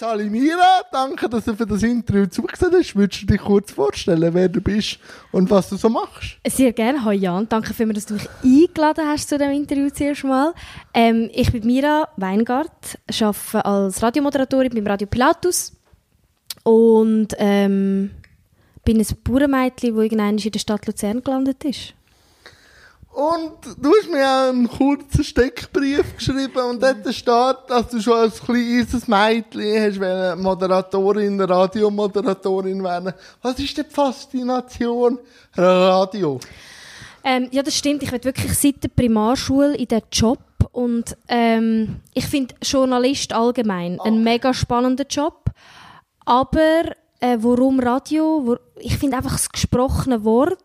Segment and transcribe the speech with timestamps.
[0.00, 2.96] Sali Mira, danke, dass du für das Interview zugesehen hast.
[2.96, 4.98] Würdest du dich kurz vorstellen, wer du bist
[5.30, 6.38] und was du so machst?
[6.48, 7.04] Sehr gerne.
[7.04, 10.54] Hallo Jan, danke vielmals, dass du mich eingeladen hast zu diesem Interview zuerst mal.
[10.94, 15.76] Ähm, ich bin Mira Weingart, arbeite als Radiomoderatorin beim Radio Pilatus
[16.62, 18.10] und ähm,
[18.86, 21.92] bin ein Bauernmädchen, das in der Stadt Luzern gelandet ist.
[23.12, 28.14] Und du hast mir auch einen kurzen Steckbrief geschrieben und dort steht, dass du schon
[28.14, 33.12] als kleines Mädchen hast Moderatorin, Radiomoderatorin werden.
[33.42, 35.18] Was ist denn die Faszination
[35.56, 36.38] Radio?
[37.24, 38.02] Ähm, ja, das stimmt.
[38.04, 40.38] Ich will wirklich seit der Primarschule in den Job
[40.70, 44.08] und ähm, ich finde Journalist allgemein okay.
[44.08, 45.50] ein mega spannender Job.
[46.24, 46.84] Aber
[47.18, 48.56] äh, warum Radio?
[48.76, 50.58] Ich finde einfach das gesprochene Wort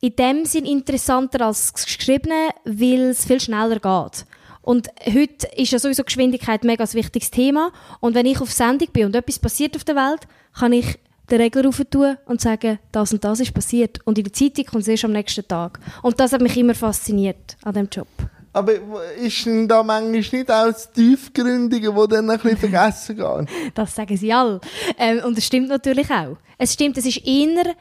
[0.00, 4.26] in dem Sinn interessanter als das Geschriebene, weil es viel schneller geht.
[4.62, 7.72] Und heute ist ja sowieso Geschwindigkeit ein mega wichtiges Thema.
[8.00, 10.20] Und wenn ich auf Sendung bin und etwas passiert auf der Welt,
[10.58, 10.98] kann ich
[11.30, 13.98] den Regler rauf tun und sagen, das und das ist passiert.
[14.04, 15.78] Und in der Zeitung kommt es erst am nächsten Tag.
[16.02, 18.08] Und das hat mich immer fasziniert an diesem Job.
[18.52, 18.72] Aber
[19.16, 23.48] ist denn da manchmal nicht auch das Tiefgründige, wo dann ein bisschen vergessen gehen?
[23.74, 24.60] das sagen sie alle.
[24.98, 26.36] Ähm, und das stimmt natürlich auch.
[26.58, 27.74] Es stimmt, es ist eher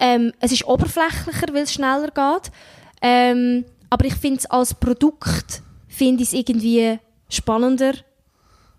[0.00, 2.52] ähm, es ist oberflächlicher, weil es schneller geht.
[3.02, 6.98] Ähm, aber ich finde es als Produkt finde ich es irgendwie
[7.28, 7.92] spannender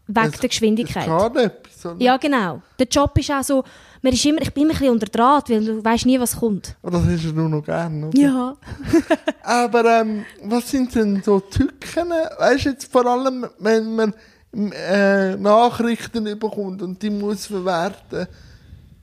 [0.08, 1.08] wegen der Geschwindigkeit.
[1.08, 2.61] Etwas, ja, genau.
[2.80, 3.64] Der Job ist auch so,
[4.02, 6.38] man ist immer, ich bin immer ein bisschen unter Draht, weil du weißt nie, was
[6.38, 6.75] kommt.
[6.81, 8.17] Oh, das ist ja nur noch gerne, oder?
[8.17, 8.55] Ja.
[9.44, 12.09] Aber ähm, was sind denn so Tücken?
[12.39, 14.14] Weißt du jetzt vor allem, wenn man
[14.53, 18.27] äh, Nachrichten bekommt und die muss verwerten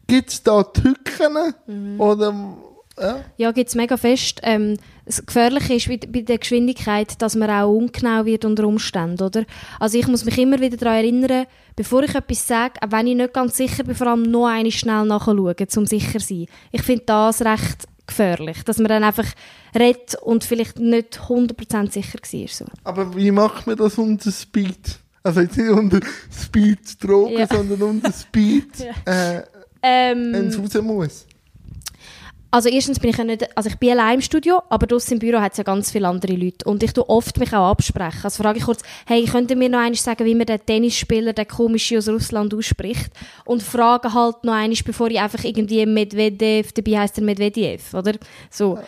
[0.08, 1.54] Gibt es da Tücken?
[1.66, 2.00] Mhm.
[2.00, 2.34] Oder,
[2.98, 4.40] ja, ja gibt es mega fest.
[4.42, 9.44] Ähm, das Gefährliche ist bei der Geschwindigkeit, dass man auch ungenau wird unter Umständen, oder?
[9.78, 13.16] Also ich muss mich immer wieder daran erinnern, bevor ich etwas sage, auch wenn ich
[13.16, 16.46] nicht ganz sicher bin, vor allem noch einmal schnell nachschauen, um sicher zu sein.
[16.72, 19.26] Ich finde das recht gefährlich, dass man dann einfach
[19.78, 22.48] redet und vielleicht nicht 100% sicher war.
[22.48, 22.64] So.
[22.84, 24.98] Aber wie macht man das unter Speed?
[25.22, 26.00] Also jetzt nicht unter
[26.32, 27.46] Speed Drogen, ja.
[27.46, 29.36] sondern unter Speed ja.
[29.36, 29.42] äh,
[29.82, 31.26] ähm, Wenn es raus muss.
[32.50, 35.18] Also erstens bin ich ja nicht, also ich bin allein im Studio, aber draussen im
[35.18, 38.20] Büro hat es ja ganz viele andere Leute und ich tue oft mich auch absprechen.
[38.24, 41.34] Also frage ich kurz, hey, könnt ihr mir noch einmal sagen, wie man den Tennisspieler,
[41.34, 43.10] der komische aus Russland ausspricht?
[43.44, 48.14] Und frage halt noch einmal, bevor ich einfach irgendwie Medvedev, dabei heisst er Medvedev, oder?
[48.50, 48.78] So.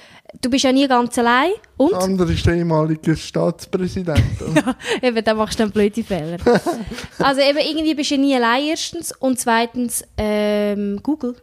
[0.41, 1.53] Du bist ja nie ganz allein.
[1.77, 1.93] Und?
[1.93, 4.23] Der andere ist der ehemalige Staatspräsident.
[4.55, 6.39] ja, eben, da machst du dann blöde Fehler.
[7.19, 11.37] also eben, irgendwie bist du nie allein erstens und zweitens ähm, Google.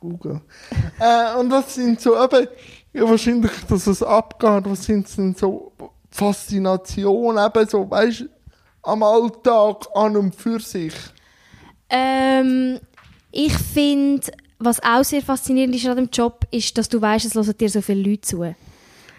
[0.00, 0.40] Google.
[1.00, 2.46] äh, und was sind so eben,
[2.92, 5.72] ja, wahrscheinlich, dass es abgeht, was sind denn so
[6.10, 8.28] Faszinationen, eben so, weißt du,
[8.82, 10.94] am Alltag an und für sich?
[11.90, 12.78] Ähm,
[13.32, 14.26] ich finde,
[14.58, 17.68] was auch sehr faszinierend ist an dem Job, ist, dass du weißt, es hören dir
[17.68, 18.54] so viele Leute zu.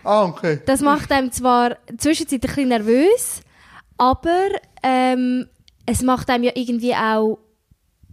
[0.04, 0.60] Ah, okay.
[0.66, 3.42] Das macht einem zwar zwischendurch ein bisschen nervös,
[3.98, 4.48] aber
[4.84, 5.48] ähm,
[5.86, 7.40] es macht einem ja irgendwie auch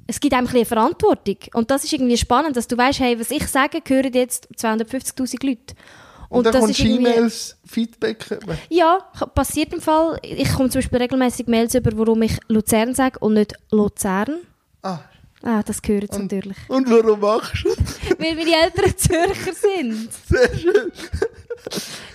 [0.06, 1.36] es gibt einem ein bisschen Verantwortung.
[1.54, 5.46] Und das ist irgendwie spannend, dass du weißt, hey, was ich sage, hören jetzt 250.000
[5.46, 5.74] Leute.
[6.28, 8.26] Und, und dann kommt E-Mails, Feedback?
[8.68, 8.98] Ja,
[9.34, 10.18] passiert im Fall.
[10.22, 14.40] Ich komme zum Beispiel regelmäßig Mails über, warum ich Luzern sage und nicht Luzern.
[14.82, 14.98] Ah.
[15.46, 16.56] Ah, das gehört und, natürlich.
[16.68, 18.00] Und warum machst du das?
[18.18, 20.08] Weil meine Eltern Zürcher sind.
[20.26, 20.92] Sehr schön.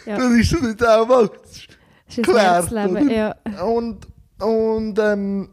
[0.08, 0.18] ja.
[0.18, 1.30] Das ist doch nicht auch mal
[2.08, 2.72] geklärt.
[3.12, 3.64] Ja.
[3.64, 4.08] Und,
[4.40, 5.50] und ähm,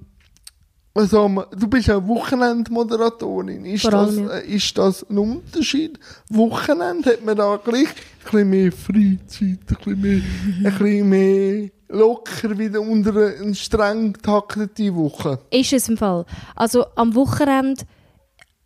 [0.94, 3.66] also, du bist ja Wochenendmoderatorin.
[3.66, 6.00] Ist, das, äh, ist das ein Unterschied?
[6.30, 7.88] Wochenende hat man da gleich
[8.30, 10.20] bisschen mehr Freizeit, ein bisschen mehr,
[10.64, 15.38] ein bisschen mehr locker wieder unter eine streng taktete Woche.
[15.50, 16.24] Ist es im Fall.
[16.54, 17.84] Also am Wochenende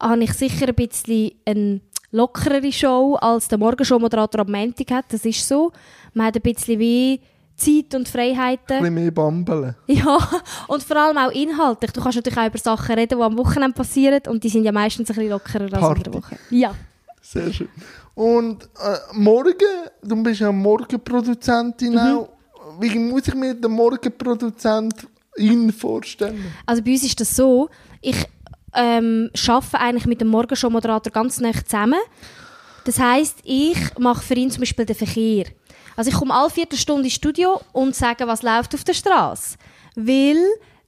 [0.01, 5.05] habe ich sicher ein bisschen eine lockerere Show als der Morgenshow-Moderator am Montag hat.
[5.11, 5.73] Das ist so.
[6.15, 7.21] Man hat ein bisschen wie
[7.57, 8.77] Zeit und Freiheiten.
[8.77, 9.77] Ein bisschen mehr bambeln.
[9.87, 10.19] Ja,
[10.69, 11.93] und vor allem auch inhaltlich.
[11.93, 14.73] Du kannst natürlich auch über Sachen reden, die am Wochenende passieren und die sind ja
[14.73, 15.99] meistens ein bisschen lockerer als Party.
[15.99, 16.37] in der Woche.
[16.51, 16.75] Ja.
[17.21, 17.69] Sehr schön.
[18.15, 19.55] Und äh, morgen,
[20.03, 21.99] du bist ja Morgenproduzentin mhm.
[21.99, 22.29] auch.
[22.79, 26.53] Wie muss ich mir den Morgenproduzentin vorstellen?
[26.67, 27.69] Also bei uns ist das so,
[28.01, 28.27] ich
[28.75, 31.99] ähm, arbeite eigentlich mit dem Morgenshow-Moderator ganz nah zusammen.
[32.85, 35.47] Das heisst, ich mache für ihn zum Beispiel den Verkehr.
[35.97, 39.57] Also ich komme alle Viertelstunde ins Studio und sage, was läuft auf der Straße.
[39.97, 40.39] Weil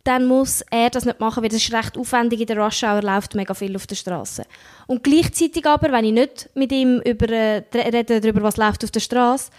[0.05, 2.41] dann muss er das nicht machen, weil das ist recht aufwendig.
[2.41, 4.45] In der Rush Hour läuft mega viel auf der Straße.
[4.87, 8.91] Und gleichzeitig aber, wenn ich nicht mit ihm über, äh, rede darüber, was läuft auf
[8.91, 9.51] der Straße,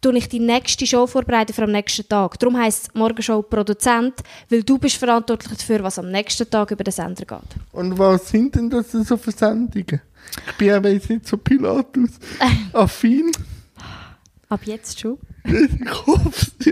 [0.00, 2.38] tue ich die nächste Show vorbereiten für am nächsten Tag.
[2.38, 4.14] Darum heisst es Morgenshow Produzent,
[4.48, 7.38] weil du bist verantwortlich dafür, was am nächsten Tag über den Sender geht.
[7.72, 10.00] Und was sind denn das so für Sendungen?
[10.46, 13.30] Ich bin aber jetzt nicht so Pilatus-affin.
[14.48, 15.18] Ab jetzt schon.
[15.44, 16.70] ich hoffe es.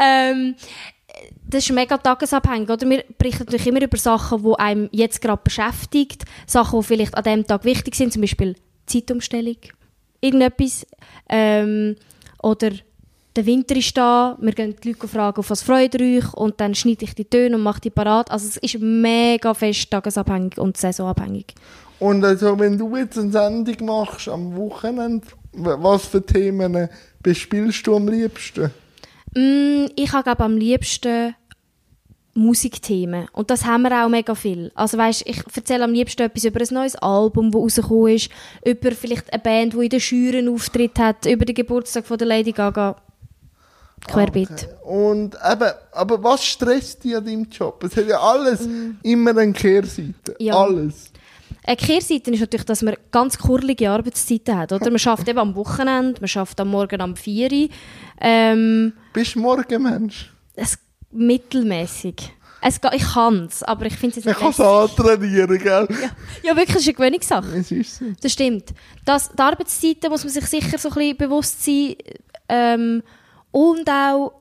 [0.00, 0.54] ähm,
[1.48, 2.88] das ist mega tagesabhängig, oder?
[2.88, 7.24] Wir berichten natürlich immer über Sachen, die einem jetzt gerade beschäftigt, Sachen, die vielleicht an
[7.24, 8.54] dem Tag wichtig sind, zum Beispiel
[8.86, 9.56] Zeitumstellung,
[10.20, 10.86] irgendetwas,
[11.28, 11.96] ähm,
[12.42, 12.70] oder
[13.34, 16.60] der Winter ist da, wir gehen die Leute fragen, auf was freut ihr euch und
[16.60, 18.30] dann schneide ich die Töne und mache die parat.
[18.30, 21.54] Also es ist mega fest tagesabhängig und saisonabhängig.
[22.00, 26.88] Und also wenn du jetzt eine Sendung machst am Wochenende, was für Themen
[27.22, 28.70] bespielst du am liebsten?
[29.38, 31.36] Mm, ich habe am liebsten
[32.34, 33.28] Musikthemen.
[33.32, 34.72] Und das haben wir auch mega viel.
[34.74, 38.30] Also weißt, ich erzähle am liebsten etwas über ein neues Album, das rausgekommen ist,
[38.64, 42.26] über vielleicht eine Band, die in den Schüren Auftritt hat, über den Geburtstag von der
[42.26, 42.96] Lady Gaga.
[44.06, 44.50] Querbeet.
[44.50, 44.66] Okay.
[44.84, 47.82] Und eben, aber was stresst dich an deinem Job?
[47.82, 48.90] Es hat ja alles mm.
[49.02, 50.36] immer eine Kehrseite.
[50.38, 50.54] Ja.
[50.54, 51.07] Alles.
[51.68, 54.72] Eine Kehrseite ist natürlich, dass man ganz kurlige Arbeitszeiten hat.
[54.72, 54.88] Oder?
[54.88, 57.68] Man schafft eben am Wochenende, man schafft am Morgen um 4 Uhr.
[58.22, 60.32] Ähm, Bist du Morgenmensch?
[60.54, 60.78] Es,
[61.10, 62.32] mittelmäßig.
[62.62, 65.88] Es, ich kann es, aber ich finde es nicht Man kann es antrainieren, gell?
[65.90, 66.10] Ja,
[66.42, 67.58] ja, wirklich, es ist eine Gewöhnungssache.
[67.58, 68.06] Es ist so.
[68.18, 68.72] Das stimmt.
[69.04, 71.96] Das, die Arbeitszeiten muss man sich sicher so ein bisschen bewusst sein.
[72.48, 73.02] Ähm,
[73.50, 74.32] und auch,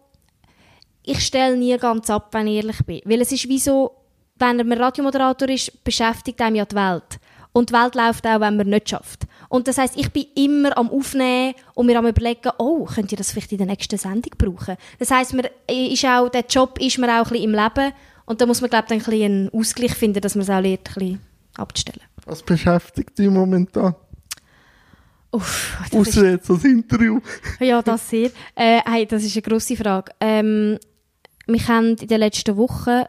[1.03, 3.01] ich stelle nie ganz ab, wenn ich ehrlich bin.
[3.03, 3.97] Weil es ist wie so,
[4.39, 7.19] wenn man Radiomoderator ist, beschäftigt einem ja die Welt.
[7.54, 9.25] Und die Welt läuft auch, wenn man nicht schafft.
[9.50, 13.18] Und das heißt, ich bin immer am Aufnehmen und mir am überlegen, oh, könnt ihr
[13.18, 14.78] das vielleicht in der nächsten Sendung brauchen?
[15.00, 17.94] Das heißt, man ist auch, der Job ist mir auch ein bisschen im Leben
[18.25, 20.60] und da muss man, glaube ich, ein bisschen einen Ausgleich finden, dass man es auch
[20.60, 21.22] lernt, ein bisschen
[21.57, 22.01] abzustellen.
[22.25, 23.95] Was beschäftigt dich momentan?
[25.31, 27.19] Uff, Außer jetzt das Interview.
[27.60, 28.30] ja, das sehr.
[28.56, 30.12] Äh, hey, das ist eine grosse Frage.
[30.19, 30.78] Ähm,
[31.48, 33.04] mich haben in den letzten Wochen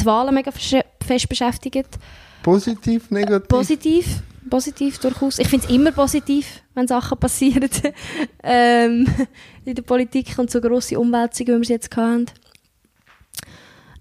[0.00, 1.98] die Wahlen mega fest beschäftigt.
[2.42, 3.48] Positiv, negativ?
[3.48, 4.06] Positiv,
[4.50, 5.38] positiv durchaus.
[5.38, 7.70] Ich finde es immer positiv, wenn Sachen passieren
[8.42, 9.06] ähm,
[9.64, 12.26] in der Politik und so grosse Umwälzungen, wie wir sie jetzt hatten.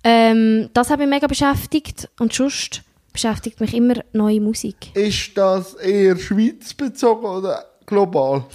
[0.03, 2.81] Ähm, das hat mich mega beschäftigt und sonst
[3.13, 4.95] beschäftigt mich immer neue Musik.
[4.95, 8.45] Ist das eher schweizbezogen oder global?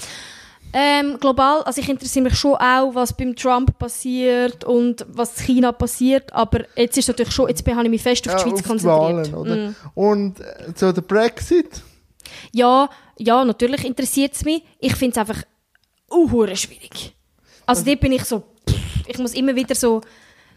[0.72, 5.46] Ähm, global, also ich interessiere mich schon auch, was beim Trump passiert und was in
[5.46, 8.46] China passiert, aber jetzt ist natürlich schon, jetzt habe ich mich fest auf die ja,
[8.48, 9.26] Schweiz auf konzentriert.
[9.26, 9.56] Die Wahlen, oder?
[9.56, 9.76] Mm.
[9.94, 11.82] Und äh, so der Brexit?
[12.52, 14.62] Ja, ja, natürlich interessiert es mich.
[14.78, 15.42] Ich finde es einfach
[16.10, 17.14] uh, schwierig.
[17.64, 18.42] Also, also dort bin ich so,
[19.06, 20.02] ich muss immer wieder so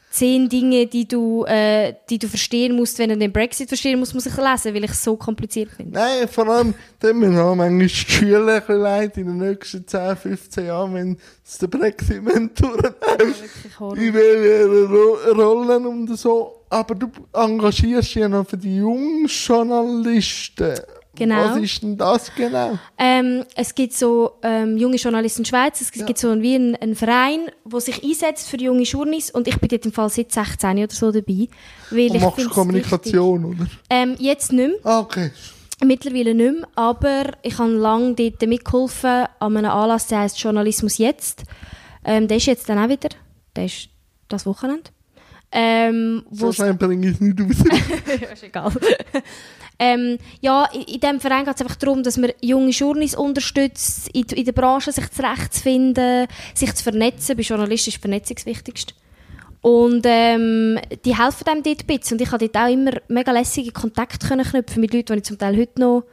[0.09, 4.13] zehn Dinge, die du, äh, die du verstehen musst, wenn du den Brexit verstehen musst,
[4.13, 5.94] muss ich lesen, weil ich es so kompliziert finde.
[5.94, 10.65] Nein, vor allem, dann wir haben manchmal die Schüler leid in den nächsten 10, 15
[10.65, 12.94] Jahren, wenn es den Brexit mentoren.
[13.79, 16.65] Ja, die wählen Rollen und so.
[16.69, 20.75] Aber du engagierst dich ja noch für die jungen Journalisten.
[21.19, 21.36] Genau.
[21.36, 22.80] Was ist denn das genau?
[22.98, 26.06] Ähm, es gibt so ähm, junge Journalisten in der Schweiz, es ja.
[26.06, 29.68] gibt so wie einen, einen Verein, der sich einsetzt für junge Journeys und ich bin
[29.68, 31.48] dort im Fall seit 16 oder so dabei.
[31.92, 33.68] Weil und machst Kommunikation, oder?
[33.89, 34.77] Ähm, jetzt nicht mehr.
[34.83, 35.31] Ah, okay.
[35.83, 40.98] Mittlerweile nicht mehr, aber ich habe lange dort mitgeholfen an einem Anlass, der heisst Journalismus
[40.98, 41.44] jetzt.
[42.06, 43.10] Ähm, der ist jetzt dann auch wieder,
[43.56, 43.89] der ist
[44.30, 44.89] das Wochenende.
[45.51, 47.57] Ähm, so schnell bringe ich es nicht raus.
[48.33, 48.71] ist egal.
[49.81, 54.26] Ähm, ja, in, diesem Verein geht es einfach darum, dass man junge Journeys unterstützt, in,
[54.26, 57.38] in der Branche sich zurechtzufinden, sich zu vernetzen.
[57.38, 58.94] Bei Journalisten ist Vernetzung das Wichtigste.
[59.62, 62.16] Und ähm, die helfen einem dort ein bisschen.
[62.16, 65.38] Und ich konnte dort auch immer mega lässige Kontakte knüpfen mit Leuten, die ich zum
[65.38, 66.04] Teil heute noch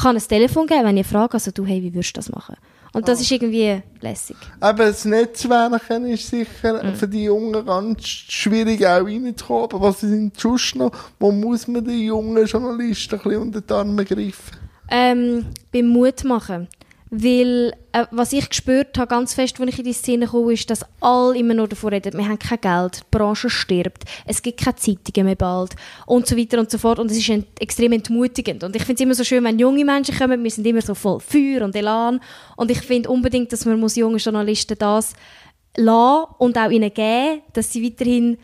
[0.00, 2.56] kann ein Telefon geben, wenn ich frage, also du, hey, wie würdest du das machen?
[2.92, 3.22] Und das oh.
[3.22, 4.36] ist irgendwie lässig.
[4.60, 6.94] Aber das Netzwerken ist sicher mhm.
[6.94, 9.64] für die Jungen ganz schwierig auch reinzukommen.
[9.64, 10.92] Aber was sind sonst noch?
[11.18, 14.56] Wo muss man die jungen Journalisten ein bisschen unter die Arme greifen?
[14.90, 16.68] Ähm, beim Mut machen.
[17.10, 20.68] Weil, äh, was ich gespürt habe, ganz fest, als ich in die Szene komme, ist,
[20.68, 24.60] dass alle immer nur davon reden, wir haben kein Geld, die Branche stirbt, es gibt
[24.60, 25.74] keine Zeitungen mehr bald
[26.04, 26.98] und so weiter und so fort.
[26.98, 28.62] Und es ist ent extrem entmutigend.
[28.62, 30.94] Und ich finde es immer so schön, wenn junge Menschen kommen, wir sind immer so
[30.94, 32.20] voll Feuer und Elan.
[32.56, 35.14] Und ich finde unbedingt, dass man muss junge Journalisten das
[35.76, 38.36] lassen und auch ihnen geben, dass sie weiterhin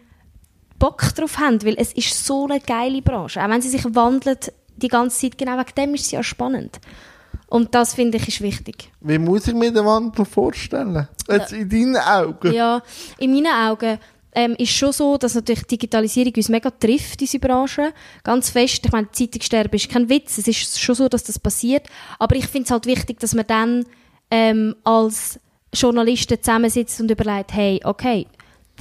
[0.79, 3.43] Bock drauf haben, weil es ist so eine geile Branche.
[3.43, 6.81] Auch wenn sie sich wandelt die ganze Zeit, genau wegen dem ist sie ja spannend.
[7.55, 8.91] Und das finde ich ist wichtig.
[9.01, 11.07] Wie muss ich mir den Wandel vorstellen?
[11.29, 12.53] Jetzt in deinen Augen?
[12.53, 12.83] Ja,
[13.21, 13.97] in meinen Augen
[14.35, 17.93] ähm, ist schon so, dass natürlich Digitalisierung uns mega trifft, diese Branche.
[18.25, 18.85] Ganz fest.
[18.85, 20.37] Ich meine, Zeitungssterben ist kein Witz.
[20.39, 21.87] Es ist schon so, dass das passiert.
[22.19, 23.85] Aber ich finde es halt wichtig, dass man dann
[24.33, 25.39] ähm, als
[25.73, 28.27] Journalisten zusammensitzt und überlegt, hey, okay,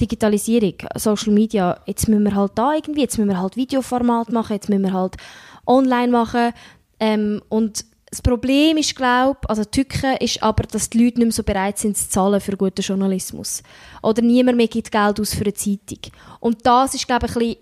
[0.00, 4.54] Digitalisierung, Social Media, jetzt müssen wir halt da irgendwie, jetzt müssen wir halt Videoformat machen,
[4.54, 5.16] jetzt müssen wir halt
[5.64, 6.52] online machen.
[6.98, 11.32] Ähm, und das Problem ist, glaube also Tücke ist aber, dass die Leute nicht mehr
[11.32, 13.60] so bereit sind zu zahlen für guten Journalismus.
[14.04, 15.98] Oder niemand mehr gibt Geld aus für eine Zeitung.
[16.38, 17.58] Und das ist, glaube ich,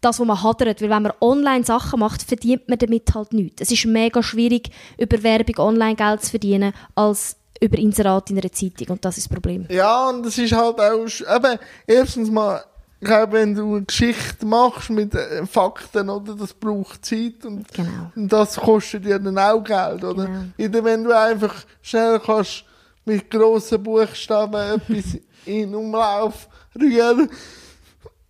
[0.00, 0.80] das, was man hadert.
[0.80, 3.60] Weil wenn man online Sachen macht, verdient man damit halt nichts.
[3.60, 8.52] Es ist mega schwierig, über Werbung online Geld zu verdienen, als über Inserat in einer
[8.52, 8.88] Zeitung.
[8.88, 9.66] Und das ist das Problem.
[9.68, 12.64] Ja, und es ist halt auch, eben, erstens mal,
[13.00, 18.10] wenn du eine Geschichte machst mit äh, Fakten, oder, das braucht Zeit und, genau.
[18.14, 20.26] das kostet dir dann auch Geld, oder?
[20.56, 20.84] Genau.
[20.84, 22.64] wenn du einfach schnell kannst
[23.04, 24.54] mit grossen Buchstaben
[24.88, 27.30] etwas in Umlauf rühren,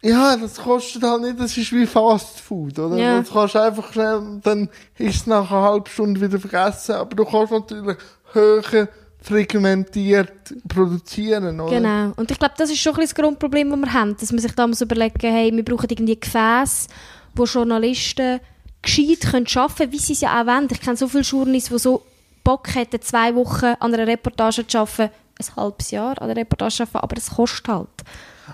[0.02, 2.96] ja, das kostet halt nicht, das ist wie Fast Food, oder?
[2.96, 3.20] Ja.
[3.20, 4.68] Das kannst einfach schnell, dann
[4.98, 7.96] ist es nach einer halben Stunde wieder vergessen, aber du kannst natürlich
[8.32, 8.88] höher
[9.20, 11.70] fragmentiert produzieren, oder?
[11.70, 12.12] Genau.
[12.16, 14.52] Und ich glaube, das ist schon ein das Grundproblem, das wir haben, dass man sich
[14.52, 16.88] damals überlegen, hey, wir brauchen irgendwie Gefäße,
[17.34, 18.40] wo Journalisten
[18.82, 20.68] gescheit können arbeiten können, wie sie es ja auch wollen.
[20.70, 22.02] Ich kenne so viele Journalisten, die so
[22.44, 26.76] Bock hätten, zwei Wochen an einer Reportage zu arbeiten, ein halbes Jahr an einer Reportage
[26.76, 27.88] zu arbeiten, aber es kostet halt.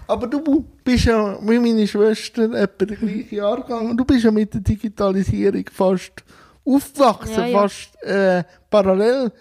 [0.06, 4.30] Aber du bist ja, wie meine Schwester, etwa der gleiche Jahrgang, und du bist ja
[4.30, 6.24] mit der Digitalisierung fast
[6.64, 7.60] aufgewachsen, ja, ja.
[7.60, 9.32] fast äh, parallel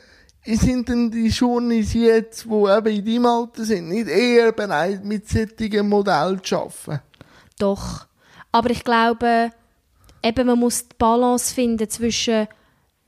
[0.43, 5.29] sind denn die Journeys jetzt, die eben in deinem Alter sind, nicht eher bereit, mit
[5.29, 7.01] solchen Modellen zu arbeiten?
[7.60, 8.07] Doch.
[8.51, 9.51] Aber ich glaube,
[10.24, 12.48] eben, man muss die Balance finden zwischen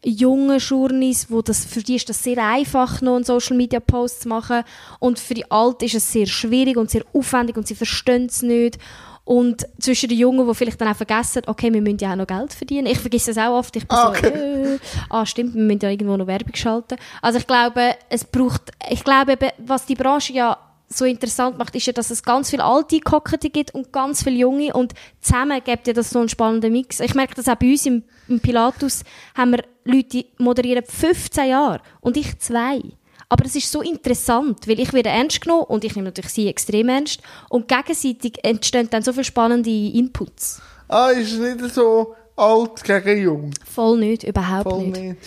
[0.05, 4.21] jungen Journeys, wo das, für die ist das sehr einfach, noch einen Social Media Post
[4.21, 4.63] zu machen.
[4.99, 8.41] Und für die Alten ist es sehr schwierig und sehr aufwendig und sie verstehen es
[8.41, 8.77] nicht.
[9.25, 12.27] Und zwischen den Jungen, die vielleicht dann auch vergessen, okay, wir müssen ja auch noch
[12.27, 12.87] Geld verdienen.
[12.87, 13.75] Ich vergesse das auch oft.
[13.75, 14.31] Ich bin ah, okay.
[14.33, 16.97] so, äh, ah, stimmt, wir müssen ja irgendwo noch Werbung schalten.
[17.21, 20.57] Also ich glaube, es braucht, ich glaube, was die Branche ja
[20.89, 24.35] so interessant macht, ist ja, dass es ganz viele alte Kockete gibt und ganz viele
[24.35, 26.99] junge und zusammen gibt ja das so einen spannenden Mix.
[26.99, 29.03] Ich merke das auch bei uns im, im Pilatus,
[29.35, 32.81] haben wir Leute, die moderieren 15 Jahre und ich zwei.
[33.29, 36.47] Aber es ist so interessant, weil ich werde ernst genommen und ich nehme natürlich sie
[36.47, 37.21] extrem ernst.
[37.49, 40.61] Und gegenseitig entstehen dann so viele spannende Inputs.
[40.87, 43.51] Ah, ist es nicht so alt gegen jung?
[43.65, 45.01] Voll nicht, überhaupt Voll nicht.
[45.01, 45.17] nicht.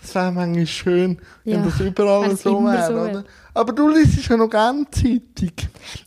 [0.00, 3.24] Das wäre manchmal schön, ja, wenn das überall so wäre, so oder?
[3.54, 5.52] Aber du liest ja noch gerne Zeitung.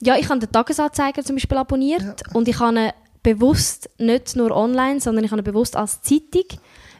[0.02, 2.14] Ja, ich habe den Tagesanzeiger zum Beispiel abonniert ja.
[2.34, 2.92] und ich habe ihn
[3.24, 6.46] bewusst nicht nur online, sondern ich habe bewusst als Zeitung,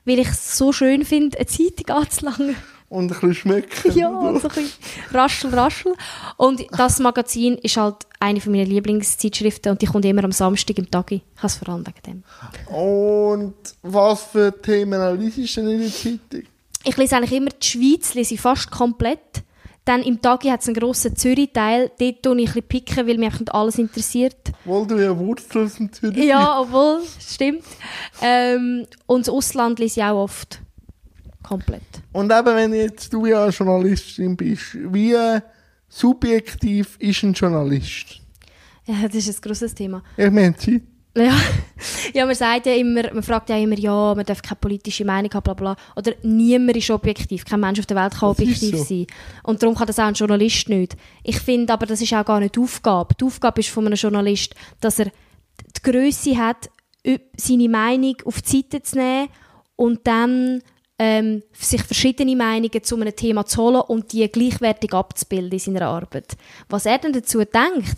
[0.04, 2.56] weil ich es so schön finde, eine Zeitung anzulangen
[2.90, 3.92] und ein bisschen schmecken.
[3.98, 4.74] Ja, und so ein bisschen
[5.12, 5.94] raschel, raschel.
[6.38, 10.90] Und das Magazin ist halt eine meiner Lieblingszeitschriften und die kommt immer am Samstag im
[10.90, 11.12] Tag.
[11.12, 12.76] Ich habe es vor allem wegen dem.
[12.76, 16.44] Und was für Themen liest du denn in der Zeitung?
[16.84, 19.44] Ich lese eigentlich immer die Schweiz, lese ich fast komplett.
[19.86, 21.92] Dann im Tag hat es einen grossen Zürich-Teil.
[22.00, 24.36] Dort tue ich ein bisschen picken, weil mich alles interessiert.
[24.64, 27.64] Obwohl du ja Wurzeln in Zürich Ja, obwohl, stimmt.
[28.22, 30.62] Ähm, und das Ausland lese ich auch oft.
[31.44, 31.82] Komplett.
[32.12, 35.16] Und eben, wenn jetzt du ja Journalistin bist, wie
[35.88, 38.22] subjektiv ist ein Journalist?
[38.86, 40.04] Ja, das ist ein grosses Thema.
[40.18, 40.82] Ich meine, sie.
[41.16, 41.34] Ja.
[42.14, 45.32] ja, man sagt ja immer, man fragt ja immer, ja, man darf keine politische Meinung
[45.34, 45.76] haben, bla bla.
[45.96, 48.84] Oder niemand ist objektiv, kein Mensch auf der Welt kann das objektiv so.
[48.84, 49.08] sein.
[49.44, 50.96] Und darum kann das auch ein Journalist nicht.
[51.24, 53.16] Ich finde aber, das ist auch gar nicht die Aufgabe.
[53.16, 56.70] Die Aufgabe ist von einem Journalist, dass er die Größe hat,
[57.38, 59.30] seine Meinung auf die Seite zu nehmen
[59.76, 60.62] und dann
[61.00, 65.88] ähm, sich verschiedene Meinungen zu einem Thema zu holen und die gleichwertig abzubilden in seiner
[65.88, 66.36] Arbeit.
[66.68, 67.96] Was er dann dazu denkt,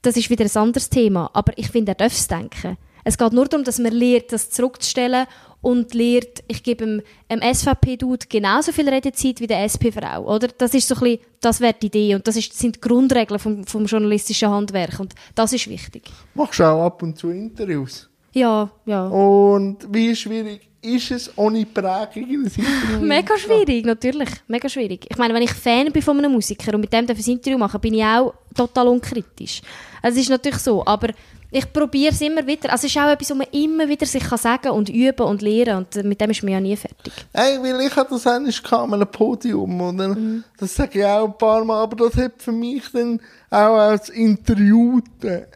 [0.00, 2.78] das ist wieder ein anderes Thema, aber ich finde, er darf es denken.
[3.04, 5.26] Es geht nur darum, dass man lernt, das zurückzustellen
[5.60, 10.48] und lernt, ich gebe dem, dem SVP-Dude genauso viel Redezeit wie der SP-Frau, oder?
[10.48, 13.38] Das ist so ein bisschen, das wäre die Idee und das ist, sind die Grundregeln
[13.38, 16.10] vom, vom journalistischen Handwerk und das ist wichtig.
[16.34, 18.08] Machst du auch ab und zu Interviews?
[18.32, 19.06] Ja, ja.
[19.06, 24.28] Und wie schwierig ist es ohne Prägung in der Mega schwierig, natürlich.
[24.48, 25.06] Mega schwierig.
[25.08, 27.78] Ich meine, wenn ich Fan bin von einem Musiker und mit dem ein Interview mache,
[27.78, 29.62] bin ich auch total unkritisch.
[30.02, 31.10] Also es ist natürlich so, aber
[31.52, 32.72] ich probiere es immer wieder.
[32.72, 35.42] Also es ist auch etwas, was man immer wieder sich kann sagen und üben und
[35.42, 37.12] lernen und mit dem ist man ja nie fertig.
[37.32, 40.44] Hey, weil ich hatte das eigentlich an einem Podium und mhm.
[40.58, 43.20] das sage ich auch ein paar Mal, aber das hat für mich dann
[43.50, 45.46] auch als Interviewte äh,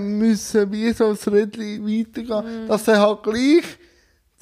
[0.00, 2.68] müssen wie so ein Rädchen weitergehen, mhm.
[2.68, 3.64] dass er halt gleich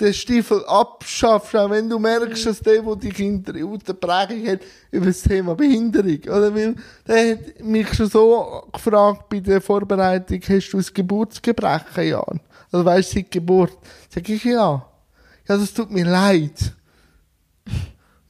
[0.01, 4.61] den Stiefel abschaffst, auch wenn du merkst, dass der, der dich interviewt, eine Prägung hat
[4.91, 6.19] über das Thema Behinderung.
[6.25, 6.55] Oder?
[6.55, 6.75] Weil,
[7.07, 12.41] der hat mich schon so gefragt bei der Vorbereitung, hast du ein Geburtsgebrechen, Jan?
[12.73, 13.79] Also weißt du, seit Geburt?
[14.13, 14.85] Sag ich, ja.
[15.49, 16.73] Ja, das tut mir leid.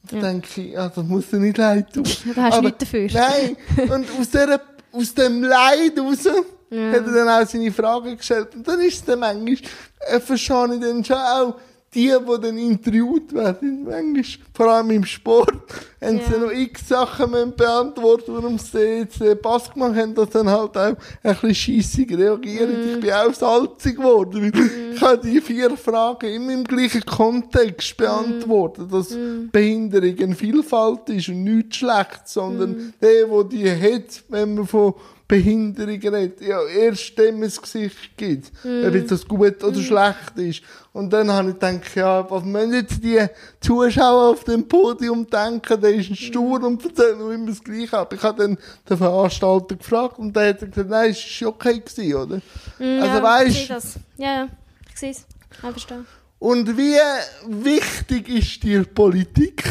[0.07, 0.21] Da ja.
[0.21, 2.03] denke ich, ja, das muss dir nicht leid tun.
[2.35, 3.09] da hast du nichts dafür.
[3.11, 3.57] Nein,
[3.89, 6.29] und aus, der, aus dem Leid raus
[6.69, 6.91] ja.
[6.91, 8.55] hat er dann auch seine Fragen gestellt.
[8.55, 9.57] Und dann ist es dann manchmal,
[9.99, 11.55] äh, verstehe ich dann schon auch,
[11.95, 15.53] die, die dann interviewt werden, manchmal, vor allem im Sport,
[16.01, 20.49] haben sie noch x Sachen beantwortet, warum sie jetzt den Pass gemacht haben, dass dann
[20.49, 22.69] halt auch ein bisschen scheissig reagieren.
[22.69, 22.93] Mm.
[22.95, 24.93] Ich bin auch salzig geworden, weil mm.
[24.93, 29.49] ich habe die vier Fragen immer im gleichen Kontext beantwortet, dass mm.
[29.51, 32.93] Behinderung eine Vielfalt ist und nichts schlecht, sondern mm.
[33.01, 34.95] der, der die hat, wenn man von
[35.27, 38.85] Behinderung redet, ja, erst dem ein Gesicht gibt, mm.
[38.85, 39.81] ob das gut oder mm.
[39.81, 40.61] schlecht ist.
[40.93, 43.25] Und dann habe ich gedacht, ja, was müssen jetzt die
[43.59, 47.97] Zuschauer auf dem Podium denken, der ist ein Stur und erzählt nur immer das Gleiche
[47.97, 48.13] ab.
[48.13, 52.13] Ich habe dann den Veranstalter gefragt und der hat gesagt, nein, es war okay gewesen,
[52.13, 52.37] oder?
[52.77, 53.99] Mm, also, ja, weißt, ich sehe das.
[54.17, 54.47] Ja, ja,
[54.91, 55.25] ich sehe es.
[55.51, 56.05] Ich verstehe.
[56.37, 56.99] Und wie
[57.47, 59.63] wichtig ist dir Politik?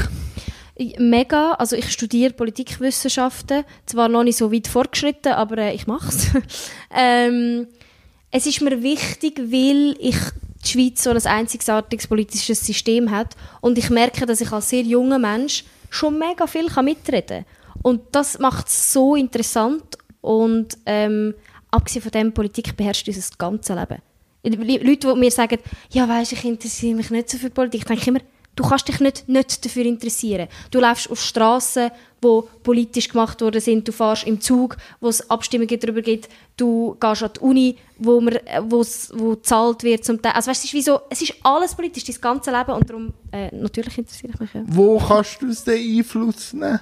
[0.99, 1.53] Mega.
[1.55, 6.29] Also ich studiere Politikwissenschaften, zwar noch nicht so weit fortgeschritten, aber äh, ich mache es.
[6.95, 7.69] ähm,
[8.31, 10.17] es ist mir wichtig, weil ich
[10.65, 14.83] die Schweiz so ein einzigartiges politisches System hat und ich merke, dass ich als sehr
[14.83, 17.81] junger Mensch schon mega viel mitreden kann.
[17.83, 21.35] Und das macht es so interessant und ähm,
[21.71, 24.01] abgesehen von dem, Politik beherrscht unser ganzes Leben.
[24.43, 25.59] Leute, die mir sagen,
[25.91, 28.21] ja weisst, ich interessiere mich nicht so für Politik, ich denke immer,
[28.57, 30.49] Du kannst dich nicht, nicht dafür interessieren.
[30.71, 31.91] Du läufst auf Straßen,
[32.23, 33.87] wo politisch gemacht worden sind.
[33.87, 36.29] Du fährst im Zug, wo es Abstimmungen darüber gibt.
[36.57, 38.85] Du gehst an die Uni, wo man, wo
[39.31, 40.33] gezahlt wird zum Teil.
[40.33, 43.13] Also weißt, es ist wie so, es ist alles politisch, dein ganze Leben und darum
[43.33, 44.55] äh, natürlich interessiere ich mich.
[44.55, 44.63] Ja.
[44.67, 46.81] Wo kannst du den Einfluss nehmen?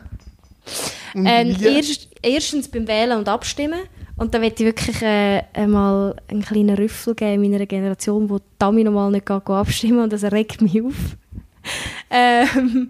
[1.14, 3.80] Ähm, erst, erstens beim Wählen und Abstimmen.
[4.16, 8.38] Und da möchte ich wirklich äh, einmal einen kleinen Rüffel geben in meiner Generation, wo
[8.58, 11.16] Tami normal nicht abstimmen und das regt mich auf.
[12.10, 12.88] ähm,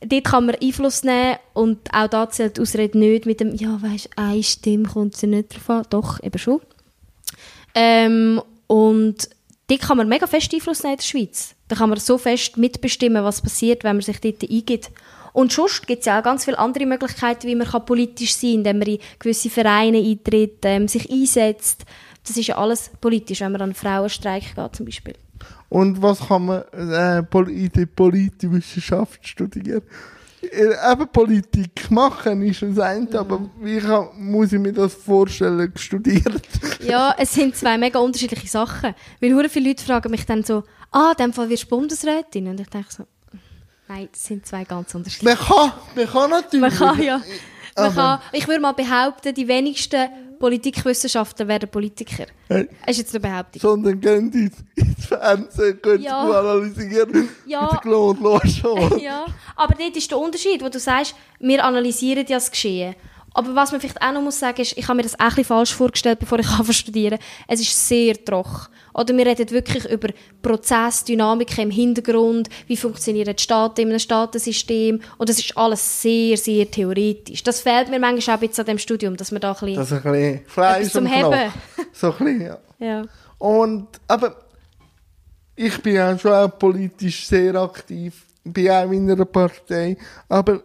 [0.00, 3.80] dort kann man Einfluss nehmen und auch da zählt die Ausrede nicht mit dem, ja,
[3.80, 5.86] weißt eine Stimme kommt sie nicht drauf an.
[5.90, 6.60] Doch, eben schon.
[7.74, 9.28] Ähm, und
[9.68, 11.54] dort kann man mega fest Einfluss nehmen in der Schweiz.
[11.68, 14.90] Da kann man so fest mitbestimmen, was passiert, wenn man sich dort eingibt.
[15.32, 18.58] Und sonst gibt es ja auch ganz viele andere Möglichkeiten, wie man politisch sein kann,
[18.58, 21.84] indem man in gewisse Vereine eintritt, ähm, sich einsetzt.
[22.26, 25.14] Das ist ja alles politisch, wenn man an einen Frauenstreik geht zum Beispiel.
[25.68, 29.82] Und was kann man äh, in der Politikwissenschaft studieren?
[30.40, 33.16] Äh, eben Politik machen ist das eine, mhm.
[33.16, 36.42] aber wie kann, muss ich mir das vorstellen, studiert?
[36.80, 38.94] ja, es sind zwei mega unterschiedliche Sachen.
[39.20, 42.46] Weil sehr viele Leute fragen mich dann so, ah, in dem Fall wirst du Bundesrätin.
[42.46, 43.04] Und ich denke so,
[43.88, 45.36] nein, das sind zwei ganz unterschiedliche.
[45.36, 46.78] Man kann, man kann natürlich.
[46.80, 47.20] Man kann, ja.
[47.76, 52.26] Man kann, ich würde mal behaupten, die wenigsten Politikwissenschaften werden Politiker.
[52.48, 52.68] Hey.
[52.86, 53.60] Das ist jetzt eine Behauptung.
[53.60, 56.20] Sondern gehen die ins Fernsehen, können ja.
[56.20, 57.68] analysieren ja.
[57.70, 58.98] mit Claude schon.
[59.00, 62.94] ja, aber dort ist der Unterschied, wo du sagst, wir analysieren ja das Geschehen.
[63.34, 65.28] Aber was man vielleicht auch noch muss sagen ist, ich habe mir das auch ein
[65.28, 68.68] bisschen falsch vorgestellt, bevor ich studieren Es ist sehr trocken.
[68.94, 70.08] Oder wir reden wirklich über
[70.42, 75.00] Prozessdynamiken im Hintergrund, wie funktionieren die Staaten in einem Staatensystem.
[75.18, 77.42] Und das ist alles sehr, sehr theoretisch.
[77.42, 79.76] Das fehlt mir manchmal auch ein bisschen an dem Studium, dass man da ein bisschen,
[79.76, 81.52] das ein bisschen Fleisch zum Heben.
[81.92, 82.58] So ein bisschen, ja.
[82.78, 83.04] ja.
[83.38, 84.36] Und, aber
[85.54, 89.96] ich bin ja schon auch politisch sehr aktiv, bin auch in einer Partei,
[90.28, 90.62] aber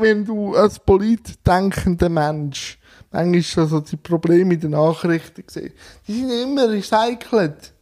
[0.00, 2.78] wenn du als politdenkender Mensch
[3.10, 5.74] manchmal so die Probleme in den Nachrichten siehst,
[6.06, 7.72] die sind immer recycelt.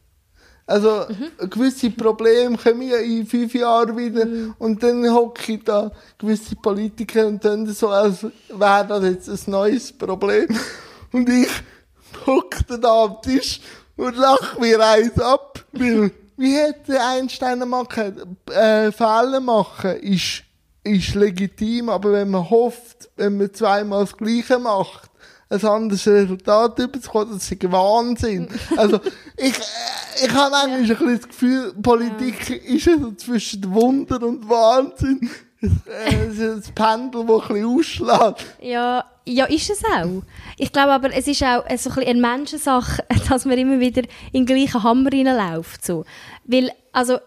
[0.66, 1.48] Also, mhm.
[1.48, 4.54] gewisse Probleme kommen ja in fünf Jahren wieder mhm.
[4.58, 9.50] und dann hocke ich da gewisse Politiker und dann so, als wäre das jetzt ein
[9.50, 10.48] neues Problem.
[11.10, 11.48] Und ich
[12.26, 13.62] hocke da am Tisch
[13.96, 20.44] und lache mir eins ab, weil, wie hätte Einstein mal gesagt, äh, Fehler machen ist
[20.84, 25.10] ist legitim, aber wenn man hofft, wenn man zweimal das Gleiche macht,
[25.50, 28.48] ein anderes Resultat überzukommen, das ist Wahnsinn.
[28.76, 29.00] Also,
[29.36, 29.54] ich,
[30.22, 30.96] ich habe eigentlich ja.
[30.96, 32.74] ein bisschen das Gefühl, Politik ja.
[32.74, 35.30] ist so zwischen Wunder und Wahnsinn.
[35.60, 38.46] Es ist ein Pendel, das ein bisschen ausschlägt.
[38.60, 40.22] Ja, ja, ist es auch.
[40.56, 44.02] Ich glaube aber, es ist auch so ein bisschen eine Menschensache, dass man immer wieder
[44.32, 45.84] in den gleichen Hammer reinläuft.
[45.84, 46.04] So.
[46.44, 47.18] Weil, also,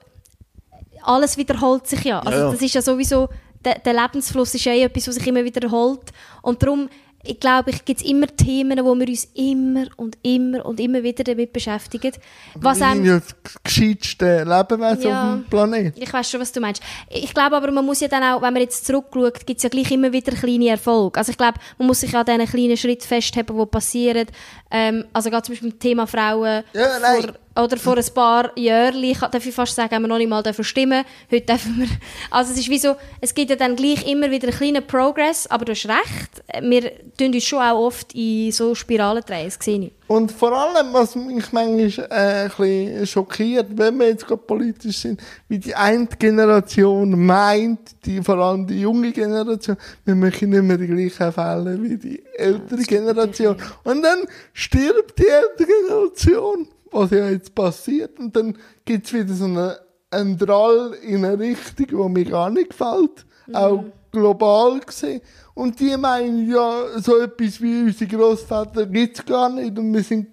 [1.04, 2.20] alles wiederholt sich ja.
[2.20, 2.52] Also, ja.
[2.52, 3.30] das ist ja sowieso
[3.64, 6.12] der, der Lebensfluss ist ja eh etwas, was sich immer wiederholt.
[6.42, 6.90] Und darum,
[7.24, 11.04] ich glaube, ich gibt es immer Themen, wo wir uns immer und immer und immer
[11.04, 12.14] wieder damit beschäftigen.
[12.56, 16.02] Was wir sind ja das gescheiteste Lebewesen ja, auf dem Planeten.
[16.02, 16.82] Ich weiß schon, was du meinst.
[17.10, 19.70] Ich glaube aber, man muss ja dann auch, wenn man jetzt zurückschaut, gibt es ja
[19.70, 21.20] gleich immer wieder kleine Erfolge.
[21.20, 24.28] Also ich glaube, man muss sich an diesen kleinen Schritt festhalten, die passieren.
[24.72, 26.64] Ähm, also gerade zum Beispiel beim Thema Frauen.
[26.74, 27.22] Ja, nein.
[27.22, 30.44] Vor, oder vor ein paar Jahren, darf ich fast sagen, haben wir noch nicht mal
[30.62, 31.88] stimmen Heute dürfen wir,
[32.30, 35.48] also es ist wie so, es gibt ja dann gleich immer wieder einen kleinen Progress,
[35.48, 39.58] aber du hast recht, wir tun uns schon auch oft in so Spiralen drehen, das
[39.60, 39.92] sehe ich.
[40.08, 44.98] Und vor allem, was mich manchmal äh, ein bisschen schockiert, wenn wir jetzt gerade politisch
[44.98, 50.64] sind, wie die eine Generation meint, die, vor allem die junge Generation, wir machen nicht
[50.64, 53.56] mehr die gleichen Fälle wie die ältere Generation.
[53.86, 58.19] Und dann stirbt die ältere Generation was ja jetzt passiert.
[58.19, 59.71] Und dann gibt es wieder so einen,
[60.10, 63.25] einen Drall in eine Richtung, die mir gar nicht gefällt.
[63.47, 63.56] Mhm.
[63.56, 65.21] Auch global gesehen.
[65.54, 69.77] Und die meinen ja, so etwas wie unsere Großväter gibt es gar nicht.
[69.77, 70.27] Und wir sind,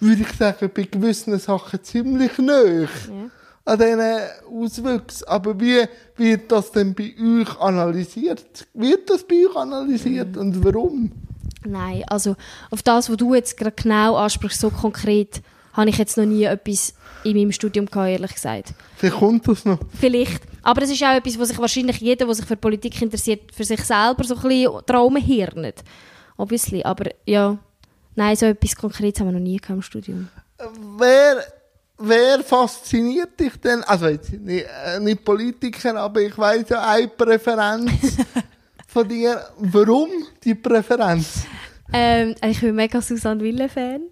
[0.00, 2.90] würde ich sagen, bei gewissen Sachen ziemlich nöch.
[3.08, 3.30] Ja.
[3.64, 5.26] An diesen Auswüchsen.
[5.26, 5.84] Aber wie
[6.16, 8.66] wird das denn bei euch analysiert?
[8.74, 10.40] Wird das bei euch analysiert mhm.
[10.40, 11.12] und warum?
[11.64, 12.36] Nein, also
[12.70, 15.42] auf das, was du jetzt gerade genau ansprichst, so konkret,
[15.76, 18.72] habe ich jetzt noch nie etwas in meinem Studium gehabt, ehrlich gesagt.
[18.96, 19.78] Vielleicht kommt das noch.
[20.00, 20.42] Vielleicht.
[20.62, 23.64] Aber es ist auch etwas, was sich wahrscheinlich jeder, der sich für Politik interessiert, für
[23.64, 25.82] sich selber so ein bisschen Traum hirnet.
[26.36, 26.82] Obviously.
[26.82, 27.58] Aber ja,
[28.14, 30.28] nein, so etwas Konkretes haben wir noch nie gehabt im Studium.
[30.98, 31.44] Wer,
[31.98, 33.82] wer fasziniert dich denn?
[33.84, 37.90] Also jetzt nicht, äh, nicht Politiker, aber ich weiß ja eine Präferenz
[38.88, 39.44] von dir.
[39.58, 40.08] Warum
[40.42, 41.44] die Präferenz?
[41.92, 44.02] Ähm, ich bin mega Susanne Wille-Fan.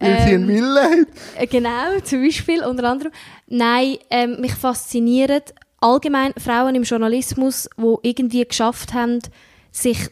[0.00, 1.08] Weil ähm, sie einen Wille hat?
[1.36, 3.12] Äh, genau, zum Beispiel, unter anderem.
[3.46, 5.42] Nein, ähm, mich faszinieren
[5.80, 9.20] allgemein Frauen im Journalismus, die irgendwie geschafft haben,
[9.70, 10.10] sich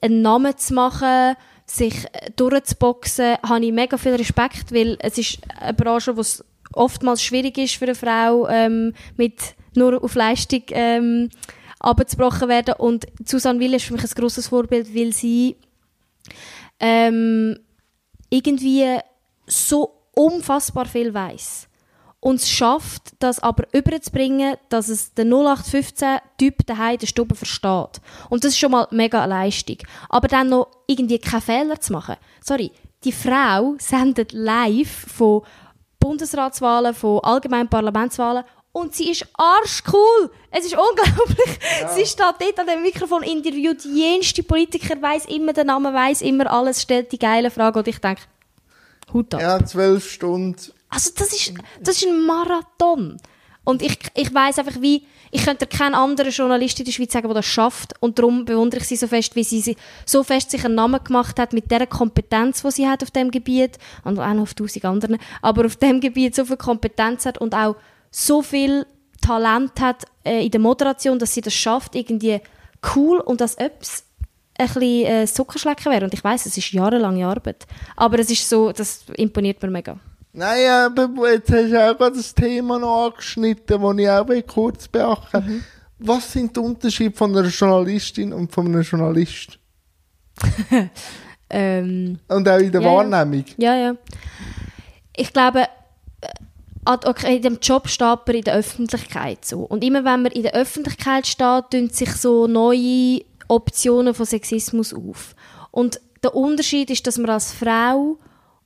[0.00, 5.74] einen Namen zu machen, sich durchzuboxen, habe ich mega viel Respekt, weil es ist eine
[5.74, 11.30] Branche, wo es oftmals schwierig ist für eine Frau, ähm, mit nur auf Leistung ähm,
[11.78, 12.74] abgebrochen werden.
[12.78, 15.56] Und Susanne Will ist für mich ein grosses Vorbild, weil sie
[16.80, 17.58] ähm,
[18.32, 18.98] irgendwie
[19.46, 21.68] so unfassbar viel weiß
[22.20, 28.00] und es schafft, das aber überzubringen, dass es der 0815-Typ daheim der Stube versteht.
[28.30, 29.78] Und das ist schon mal mega eine Leistung.
[30.08, 32.14] Aber dann noch irgendwie keine Fehler zu machen.
[32.40, 32.70] Sorry,
[33.02, 35.42] die Frau sendet live von
[35.98, 40.30] Bundesratswahlen, von allgemeinen Parlamentswahlen und sie ist arschcool.
[40.50, 41.58] Es ist unglaublich.
[41.80, 41.88] Ja.
[41.88, 46.50] Sie steht dort an dem Mikrofon, interviewt jenste Politiker, weiß immer den Namen, weiß immer
[46.50, 48.22] alles, stellt die geile Frage und ich denke,
[49.12, 49.40] Hut ab.
[49.40, 50.72] Ja, zwölf Stunden.
[50.88, 53.18] Also das ist, das ist ein Marathon.
[53.64, 57.28] Und ich, ich weiß einfach, wie, ich könnte keinen anderen Journalist in der Schweiz sagen,
[57.28, 57.94] der das schafft.
[58.00, 61.38] Und darum bewundere ich sie so fest, wie sie so fest sich einen Namen gemacht
[61.38, 63.78] hat mit der Kompetenz, die sie hat auf dem Gebiet.
[64.04, 65.18] Und auch noch auf tausend anderen.
[65.40, 67.76] Aber auf dem Gebiet so viel Kompetenz hat und auch
[68.12, 68.86] so viel
[69.20, 72.40] Talent hat äh, in der Moderation, dass sie das schafft, irgendwie
[72.94, 74.04] cool und als etwas
[74.58, 76.04] ein bisschen äh, Zuckerschlecken wäre.
[76.04, 77.66] Und ich weiß, es ist jahrelange Arbeit.
[77.96, 79.98] Aber es ist so, das imponiert mir mega.
[80.34, 84.88] Nein, aber jetzt hast du auch gerade das Thema noch angeschnitten, das ich auch kurz
[84.88, 85.64] beachten mhm.
[85.98, 89.58] Was sind die Unterschiede von einer Journalistin und von einem Journalist?
[91.50, 93.44] ähm, und auch in der ja, Wahrnehmung?
[93.56, 93.94] Ja, ja.
[95.14, 95.66] Ich glaube,
[96.84, 99.60] okay, in dem Job steht man in der Öffentlichkeit so.
[99.60, 104.92] Und immer wenn man in der Öffentlichkeit steht, tun sich so neue Optionen von Sexismus
[104.92, 105.34] auf.
[105.70, 108.18] Und der Unterschied ist, dass man als Frau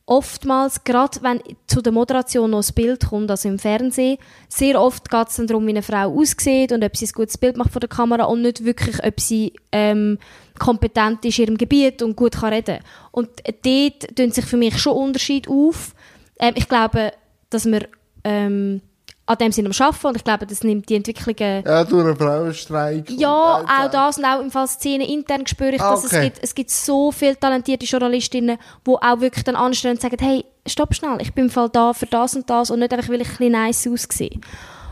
[0.06, 5.10] oftmals, gerade wenn zu der Moderation noch ein Bild kommt, also im Fernsehen, sehr oft
[5.10, 7.80] geht es darum, wie eine Frau aussieht und ob sie ein gutes Bild macht vor
[7.80, 10.18] der Kamera und nicht wirklich, ob sie ähm,
[10.58, 12.78] kompetent ist in ihrem Gebiet und gut kann reden.
[13.10, 15.94] Und dort tun sich für mich schon Unterschiede auf.
[16.38, 17.12] Ähm, ich glaube,
[17.50, 17.84] dass man
[18.26, 18.82] ähm,
[19.24, 21.64] an dem sind am Arbeiten und ich glaube, das nimmt die Entwicklungen...
[21.64, 23.10] Ja, durch einen Frauenstreik.
[23.10, 26.16] Ja, auch das und auch im Fall Szenen intern spüre ich, dass okay.
[26.16, 30.16] es, gibt, es gibt so viele talentierte Journalistinnen, die auch wirklich dann anstehen und sagen,
[30.20, 33.08] hey, stopp schnell, ich bin im Fall da für das und das und nicht einfach,
[33.08, 34.40] weil ich ein bisschen nice aussehe.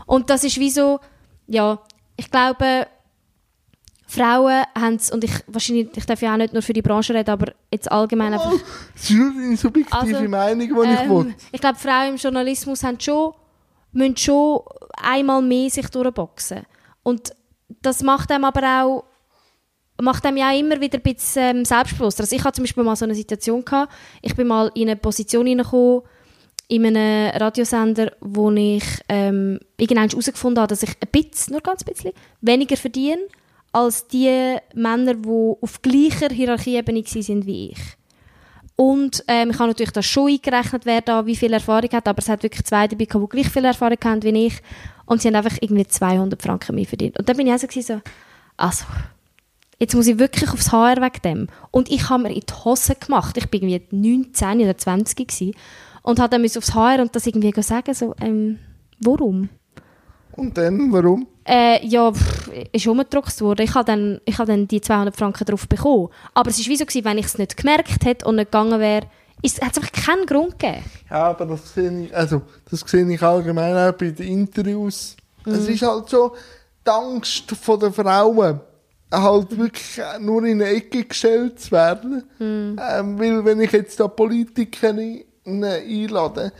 [0.05, 0.99] Und das ist wie so,
[1.47, 1.79] ja,
[2.17, 2.87] ich glaube,
[4.07, 7.13] Frauen haben es, und ich, wahrscheinlich, ich darf ja auch nicht nur für die Branche
[7.13, 8.51] reden, aber jetzt allgemein einfach...
[8.55, 8.59] Oh,
[8.93, 11.35] das ist nur eine subjektive also, Meinung, die ähm, ich will.
[11.51, 13.33] Ich glaube, Frauen im Journalismus haben schon
[13.95, 14.59] müssen schon
[15.01, 16.63] einmal mehr sich durchboxen.
[17.03, 17.33] Und
[17.81, 19.03] das macht einem aber auch
[20.01, 22.23] macht einem ja immer wieder ein bisschen ähm, selbstbewusster.
[22.23, 24.97] Also ich hatte zum Beispiel mal so eine Situation gehabt, ich bin mal in eine
[24.97, 26.01] Position hineingekommen,
[26.67, 31.83] in einem Radiosender, wo ich ähm, irgendwann herausgefunden habe, dass ich ein bisschen, nur ganz
[31.83, 33.21] bisschen, weniger verdiene
[33.75, 37.79] als die Männer, die auf gleicher Hierarchieebene sind wie ich.
[38.77, 42.19] Und ähm, ich habe natürlich das schon eingerechnet, wer da wie viel Erfahrung hat, aber
[42.19, 44.61] es hat wirklich zwei dabei gehabt, die gleich viel Erfahrung haben wie ich.
[45.05, 47.19] Und sie haben einfach irgendwie 200 Franken mehr verdient.
[47.19, 48.01] Und dann bin ich also so,
[48.55, 48.85] also,
[49.77, 51.47] jetzt muss ich wirklich aufs HR wegen dem.
[51.71, 53.35] Und ich habe mir in die Hose gemacht.
[53.35, 55.53] Ich bin irgendwie 19 oder 20 gewesen.
[56.01, 58.59] Und hat dann aufs HR und das irgendwie sagen, so, ähm,
[59.01, 59.49] warum?
[60.35, 61.27] Und dann, warum?
[61.47, 63.61] Äh, ja, pff, ist umgedruckt worden.
[63.61, 66.09] Ich habe dann, ich hab dann die 200 Franken drauf bekommen.
[66.33, 68.79] Aber es war wie so, gewesen, wenn ich es nicht gemerkt hätte und nicht gegangen
[68.79, 69.11] wäre, hat
[69.43, 70.83] es einfach keinen Grund gegeben.
[71.09, 75.15] Ja, aber das sehe ich, also, das sehe ich allgemein auch bei den Interviews.
[75.45, 75.53] Mhm.
[75.53, 76.35] Es ist halt so,
[76.85, 78.59] die Angst der Frauen,
[79.11, 82.23] halt wirklich nur in eine Ecke gestellt zu werden.
[82.39, 82.79] Mhm.
[82.81, 84.93] Ähm, weil wenn ich jetzt da Politiker
[85.45, 86.51] einlade,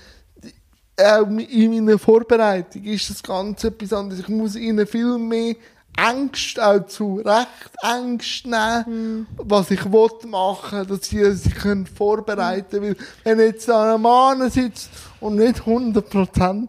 [0.98, 4.22] auch in meiner Vorbereitung ist das Ganze etwas anderes.
[4.22, 5.56] Ich muss ihnen viel mehr
[5.98, 9.28] Angst auch zu Recht Angst nehmen, mhm.
[9.38, 12.96] was ich will machen, dass sie sich können vorbereiten können.
[13.24, 16.68] Weil, wenn jetzt da ein Mann sitzt und nicht 100%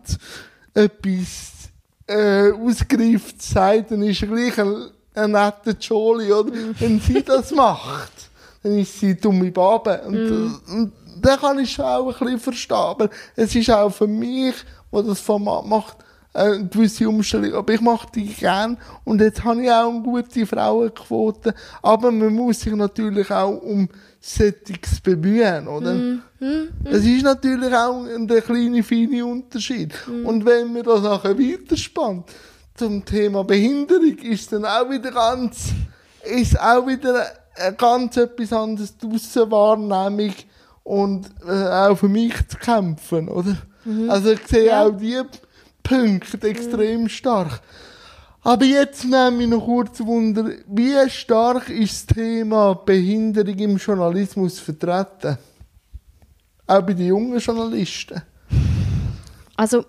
[0.75, 1.71] etwas
[2.07, 6.53] äh, ausgereift sagt, dann ist er gleich ein, ein netter Jolie, oder?
[6.53, 6.75] Mhm.
[6.79, 8.12] Wenn sie das macht,
[8.62, 10.03] dann ist sie dumme Babe.
[10.07, 10.61] Und, mhm.
[10.69, 12.77] und den kann ich schon auch ein bisschen verstehen.
[12.77, 14.55] Aber es ist auch für mich,
[14.91, 15.97] wo das Format macht,
[16.37, 17.55] eine gewisse Umstellung.
[17.55, 18.77] Aber ich mache die gern.
[19.05, 21.55] Und jetzt habe ich auch eine gute Frauenquote.
[21.83, 23.89] Aber man muss sich natürlich auch um
[24.21, 25.95] Settings bemühen, oder?
[25.95, 29.95] Mm, mm, Es ist natürlich auch ein kleiner, feiner Unterschied.
[30.07, 30.27] Mm.
[30.27, 32.25] Und wenn man das nachher weiterspannt
[32.75, 35.69] zum Thema Behinderung, ist dann auch wieder ganz,
[36.25, 37.25] ist auch wieder
[37.79, 40.35] ganz etwas anderes die Aussenwahrnehmung
[40.87, 43.57] und äh, auch für mich zu kämpfen, oder?
[43.85, 44.09] Mhm.
[44.09, 44.85] Also ich sehe ja.
[44.85, 45.20] auch die
[45.83, 47.09] Punkte extrem mhm.
[47.09, 47.61] stark.
[48.42, 54.61] Aber jetzt nehme ich noch kurz Wunder, wie stark ist das Thema Behinderung im Journalismus
[54.61, 55.38] vertreten?
[56.68, 58.22] Auch bei den jungen Journalisten?
[59.57, 59.85] Also,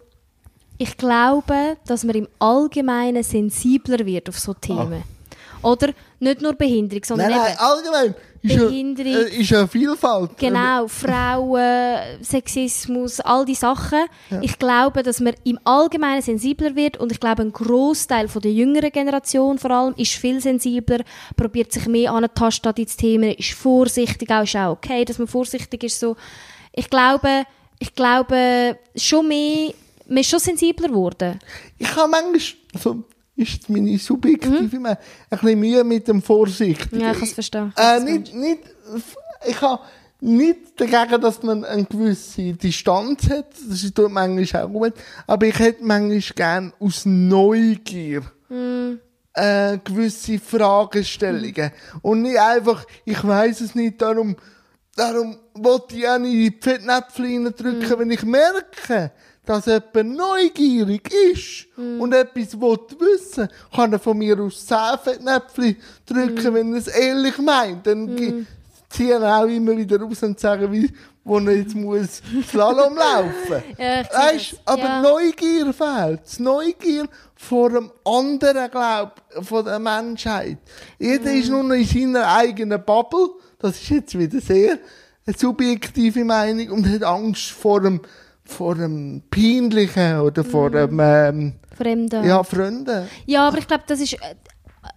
[0.80, 5.04] ich glaube, dass man im Allgemeinen sensibler wird auf so Themen.
[5.04, 5.17] Ah.
[5.62, 8.16] Oder nicht nur Behinderung, sondern nein, nein, allgemein.
[8.42, 9.14] Behinderung.
[9.14, 10.38] Ist ja, äh, ist ja Vielfalt.
[10.38, 14.06] Genau, Frauen, Sexismus, all die Sachen.
[14.30, 14.42] Ja.
[14.42, 18.92] Ich glaube, dass man im Allgemeinen sensibler wird und ich glaube, ein Großteil der jüngeren
[18.92, 21.04] Generation vor allem ist viel sensibler,
[21.36, 25.28] probiert sich mehr an an die Themen, ist vorsichtig, auch ist auch okay, dass man
[25.28, 26.00] vorsichtig ist.
[26.00, 26.16] So.
[26.74, 27.44] Ich glaube,
[27.80, 29.74] ich glaube schon mehr,
[30.08, 31.40] man ist schon sensibler geworden.
[31.78, 32.42] Ich habe manchmal
[32.80, 33.04] so
[33.38, 34.86] ist meine subjektive mhm.
[34.86, 34.98] ein
[35.30, 36.92] bisschen Mühe mit dem Vorsicht.
[36.92, 37.74] Ja, ich kann es verstehen.
[37.78, 38.62] Äh, nicht, nicht,
[39.46, 39.82] ich habe
[40.20, 43.52] nicht dagegen, dass man eine gewisse Distanz hat.
[43.70, 44.94] Das ist manchmal auch gut.
[45.28, 49.00] Aber ich hätte manchmal gerne aus Neugier mhm.
[49.34, 51.72] äh, gewisse Fragestellungen.
[51.72, 52.00] Mhm.
[52.02, 54.36] Und nicht einfach, ich weiß es nicht, darum,
[54.96, 58.00] darum wollte ich auch nicht in die Fettnäpfchen drücken, mhm.
[58.00, 59.12] wenn ich merke,
[59.48, 62.02] dass jemand neugierig ist mm.
[62.02, 66.54] und etwas wissen kann er von mir aus 10 Fettnäpfchen drücken, mm.
[66.54, 67.88] wenn er es ehrlich meint.
[67.88, 68.46] Dann mm.
[68.90, 70.92] ziehen er auch immer wieder raus und sagen, wie,
[71.24, 73.64] wo er jetzt muss Slalom laufen.
[73.78, 75.02] ja, weißt, aber ja.
[75.02, 76.40] Neugier fehlt.
[76.40, 80.58] Neugier vor dem anderen Glaub von der Menschheit.
[81.00, 83.30] Jeder ist nur noch in seiner eigenen Bubble.
[83.60, 84.78] Das ist jetzt wieder sehr
[85.26, 88.02] eine subjektive Meinung und hat Angst vor dem
[88.48, 91.00] vor einem Peinlichen oder vor einem...
[91.00, 92.26] Ähm, Fremden.
[92.26, 93.08] Ja, Fremden.
[93.26, 94.14] Ja, aber ich glaube, das ist...
[94.14, 94.36] Äh,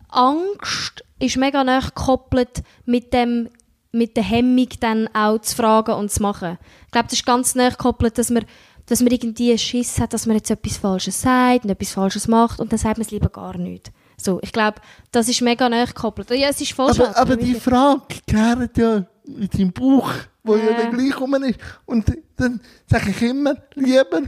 [0.08, 3.48] Angst ist mega nah gekoppelt mit dem
[3.92, 6.58] mit der Hemmung dann auch zu fragen und zu machen.
[6.86, 8.44] Ich glaube, das ist ganz nah gekoppelt, dass man,
[8.86, 12.28] dass man irgendwie einen Schiss hat, dass man jetzt etwas Falsches sagt und etwas Falsches
[12.28, 13.90] macht und dann sagt man es lieber gar nicht.
[14.16, 14.80] So, ich glaube,
[15.12, 16.30] das ist mega nah gekoppelt.
[16.30, 20.72] Ja, es ist voll Aber, aber die Frage kehrt ja in deinem Buch wo ja,
[20.72, 21.58] dann gleich rum ist.
[21.86, 24.22] Und dann sage ich immer, lieber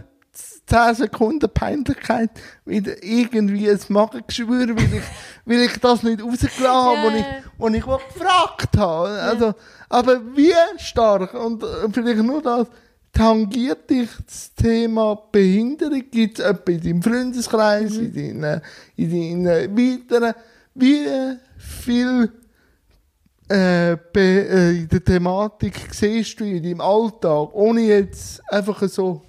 [0.67, 2.31] 10 Sekunden Peinlichkeit,
[2.65, 5.03] wieder irgendwie ein Magengeschwür, weil ich,
[5.45, 7.43] weil ich das nicht rausgelassen habe, yeah.
[7.59, 9.09] wo ich, wo ich gefragt habe.
[9.09, 9.55] Also,
[9.89, 12.69] aber wie stark, und vielleicht nur das,
[13.13, 16.03] tangiert dich das Thema Behinderung?
[16.11, 18.15] Gibt es in deinem Freundeskreis, mhm.
[18.15, 18.63] in deinen,
[18.97, 20.35] in deinen weiteren,
[20.75, 21.07] wie
[21.59, 22.33] viel
[23.53, 29.23] äh, äh, in der Thematik siehst du in deinem Alltag, ohne jetzt einfach so...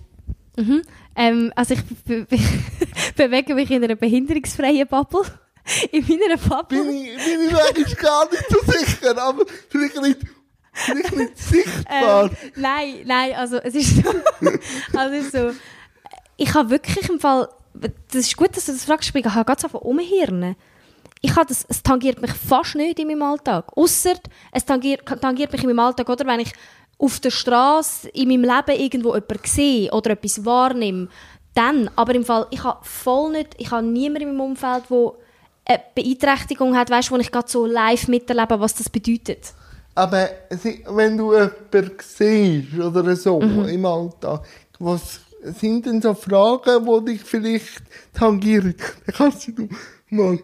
[0.56, 0.82] Mhm.
[1.16, 2.40] Ähm, also ich be be
[3.16, 5.22] bewege mich in einer behinderungsfreien Bubble.
[5.92, 6.84] in meiner Bubble.
[6.84, 10.20] Bin ich, bin ich eigentlich gar nicht so sicher, aber vielleicht nicht...
[10.74, 12.26] Vielleicht nicht sichtbar.
[12.26, 14.12] Ähm, nein, nein, also es ist so,
[14.98, 15.56] also so,
[16.36, 19.64] ich habe wirklich im Fall, das ist gut, dass du das fragst, ich habe ganz
[19.64, 20.56] einfach umhirnen
[21.26, 23.66] ich habe das, es tangiert mich fast nicht in meinem Alltag.
[23.78, 24.16] Ausser,
[24.52, 26.52] es tangiert, tangiert mich in meinem Alltag, oder wenn ich
[26.98, 31.08] auf der Straße in meinem Leben irgendwo jemanden sehe oder etwas wahrnehme,
[31.54, 31.90] dann.
[31.96, 35.14] Aber im Fall, ich habe voll nicht, ich habe niemanden in meinem Umfeld, der
[35.66, 39.54] eine Beeinträchtigung hat, weißt, wo ich gerade so live miterlebe, was das bedeutet.
[39.96, 40.28] Aber
[40.90, 43.70] wenn du jemanden siehst oder so mhm.
[43.70, 44.44] im Alltag,
[44.78, 47.82] was sind denn so Fragen, die dich vielleicht
[48.14, 48.76] tangieren?
[49.06, 49.70] Dann kannst du
[50.10, 50.38] mal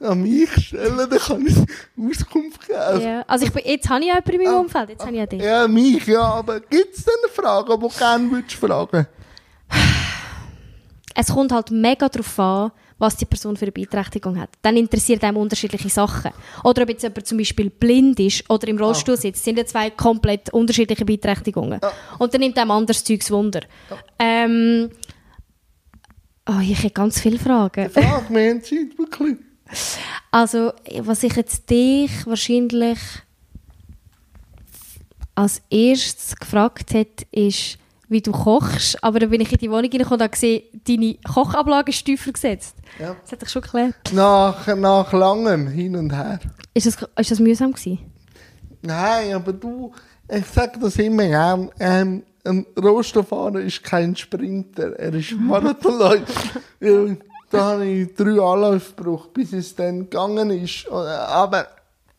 [0.00, 1.56] an mich stellen, dann kann ich
[1.98, 3.00] Auskunft geben.
[3.00, 5.28] Ja, also ich bin, jetzt habe ich jemanden in meinem ah, Umfeld, jetzt habe ich
[5.28, 5.42] dich.
[5.42, 9.06] Ja, mich, ja, aber gibt es denn Fragen, die du gerne würdest fragen
[11.14, 14.50] Es kommt halt mega darauf an, was die Person für eine Beeinträchtigung hat.
[14.62, 16.30] Dann interessiert einem unterschiedliche Sachen.
[16.64, 19.18] Oder ob jetzt jemand zum Beispiel blind ist oder im Rollstuhl ah.
[19.18, 21.80] sitzt, sind ja zwei komplett unterschiedliche Beeinträchtigungen.
[21.82, 21.92] Ja.
[22.18, 23.62] Und dann nimmt einem anderes Zeugs Wunder.
[23.90, 23.96] Ja.
[24.18, 24.90] Ähm,
[26.48, 27.90] oh, ich habe ganz viele Fragen.
[27.90, 29.36] Frag, haben Zeit, wirklich.
[30.30, 32.98] Also, was ich jetzt dich wahrscheinlich
[35.34, 39.02] als erstes gefragt hätte, ist, wie du kochst.
[39.02, 42.32] Aber dann bin ich in die Wohnung reingekommen und habe gesehen, deine Kochablage ist tiefer
[42.32, 42.76] gesetzt.
[42.98, 43.16] Ja.
[43.22, 44.12] Das hat dich schon geklärt.
[44.12, 46.40] Nach, nach langem Hin und Her.
[46.74, 47.98] Ist das, ist das mühsam gewesen?
[48.82, 49.92] Nein, aber du,
[50.28, 56.60] ich sage das immer gern, ähm, ein Rohstofffahrer ist kein Sprinter, er ist Marathonläufer.
[57.50, 60.88] Da habe ich drei Anläufe gebraucht, bis es dann gegangen ist.
[60.90, 61.66] Aber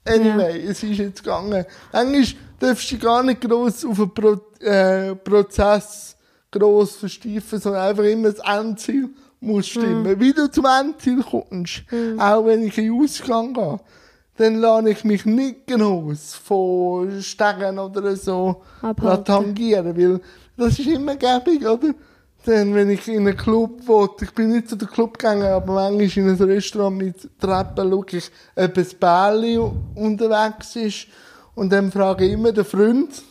[0.05, 0.71] anyway, ja.
[0.71, 1.65] es ist jetzt gegangen.
[1.91, 6.15] Eigentlich darfst du gar nicht gross auf einen Pro äh, Prozess
[6.51, 9.09] gross versteifen, sondern einfach immer das Endziel
[9.39, 10.03] muss stimmen.
[10.03, 10.19] Mhm.
[10.19, 12.19] Wie du zum Endziel kommst, mhm.
[12.19, 13.79] auch wenn ich in den Ausgang gehe,
[14.37, 18.61] dann lasse ich mich nicht aus von Stegen oder so
[19.25, 20.21] tangieren, weil
[20.55, 21.93] das ist immer gäbig, oder?
[22.47, 25.73] Dann, wenn ich in einen Club will, ich bin nicht zu den Club gegangen, aber
[25.73, 29.57] manchmal in ein Restaurant mit Treppen schaue ich, ob ein Bärli
[29.95, 31.07] unterwegs ist.
[31.55, 33.21] Und dann frage ich immer den Freund,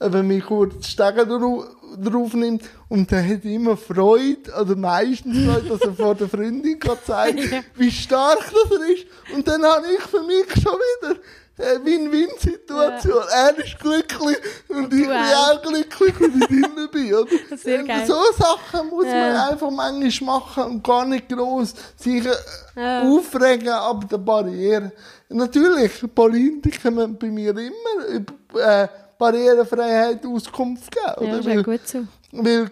[0.00, 2.64] ob er mich kurz Stegen drauf nimmt.
[2.88, 7.90] Und der hat immer Freude, oder meistens Freude, dass er vor der Freundin zeigen wie
[7.92, 9.06] stark das er ist.
[9.32, 11.20] Und dann habe ich für mich schon wieder
[11.58, 13.22] Win-Win-Situation.
[13.30, 13.48] Ja.
[13.48, 14.36] Er ist glücklich
[14.68, 17.14] und ich bin auch glücklich, wenn ich drin bin.
[17.14, 17.30] Oder?
[17.56, 18.06] Sehr geil.
[18.06, 19.12] So Sachen muss ja.
[19.12, 22.32] man einfach manchmal machen und gar nicht gross sich äh,
[22.76, 23.02] ja.
[23.02, 24.92] aufregen ab der Barriere.
[25.28, 28.88] Natürlich, Politiker müssen bei mir immer über äh,
[29.18, 31.14] Barrierefreiheit Auskunft geben.
[31.16, 31.40] Oder?
[31.40, 32.04] Ja, weil, gut so.
[32.32, 32.70] Weil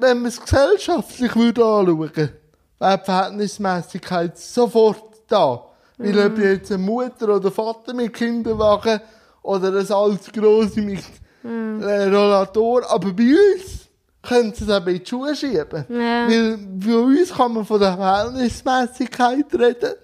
[0.00, 2.32] wenn man es gesellschaftlich würde anschauen würde,
[2.78, 5.70] wäre die Verhältnismäßigkeit sofort da.
[5.96, 9.00] Weil ob jetzt eine Mutter oder Vater mit Kinderwagen
[9.42, 11.04] oder ein altes Grosse mit
[11.44, 13.88] äh, Rollator, aber bei uns
[14.22, 15.84] können sie es auch in die Schuhe schieben.
[15.88, 16.28] Ja.
[16.28, 19.94] Weil für uns kann man von der Verhältnismäßigkeit reden.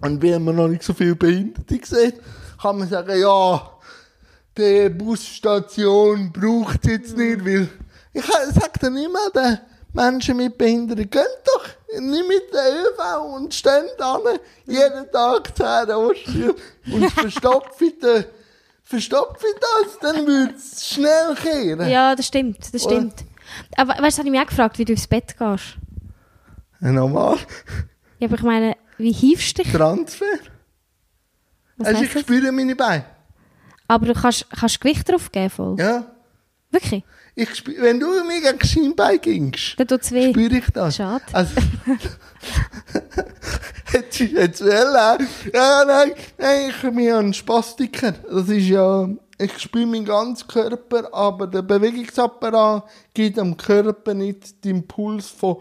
[0.00, 2.20] Und wenn man noch nicht so viel Behinderte sieht,
[2.60, 3.70] kann man sagen, ja,
[4.56, 7.68] die Busstation braucht es jetzt nicht, weil
[8.12, 9.58] ich sage dann immer, den
[9.92, 11.64] Menschen mit Behinderung, gehen doch
[12.00, 14.18] nicht mit der ÖV und stehen da
[14.66, 16.54] jeden Tag 10 Ostern
[16.92, 17.92] und verstopfen
[18.92, 21.88] verstopfen das, dann würde es schnell kehren.
[21.88, 23.24] Ja, das stimmt, das stimmt.
[23.76, 25.76] Aber weißt du, habe ich mich auch gefragt, wie du ins Bett gehst.
[26.80, 27.38] Ja, normal.
[28.18, 29.72] Ja, aber ich meine, wie hiefst du dich?
[29.72, 30.26] Transfer.
[31.76, 33.04] Was also ich spüre meine Beine.
[33.88, 35.76] Aber du kannst, kannst Gewicht drauf geben, voll?
[35.78, 36.04] Ja.
[36.70, 37.04] Wirklich?
[37.34, 40.30] Ich spür, wenn du mir gegen Schienbein gingst, dann tut's weh.
[40.30, 40.96] spüre ich das.
[40.96, 41.24] Schade.
[41.32, 41.54] Also,
[43.92, 45.18] jetzt ist jetzt well,
[45.54, 48.12] Ja, nein, nein, ich bin ja ein Spastiker.
[48.12, 49.08] Das ist ja,
[49.42, 55.56] ich spüre meinen ganzen Körper, aber der Bewegungsapparat gibt am Körper nicht den Impuls von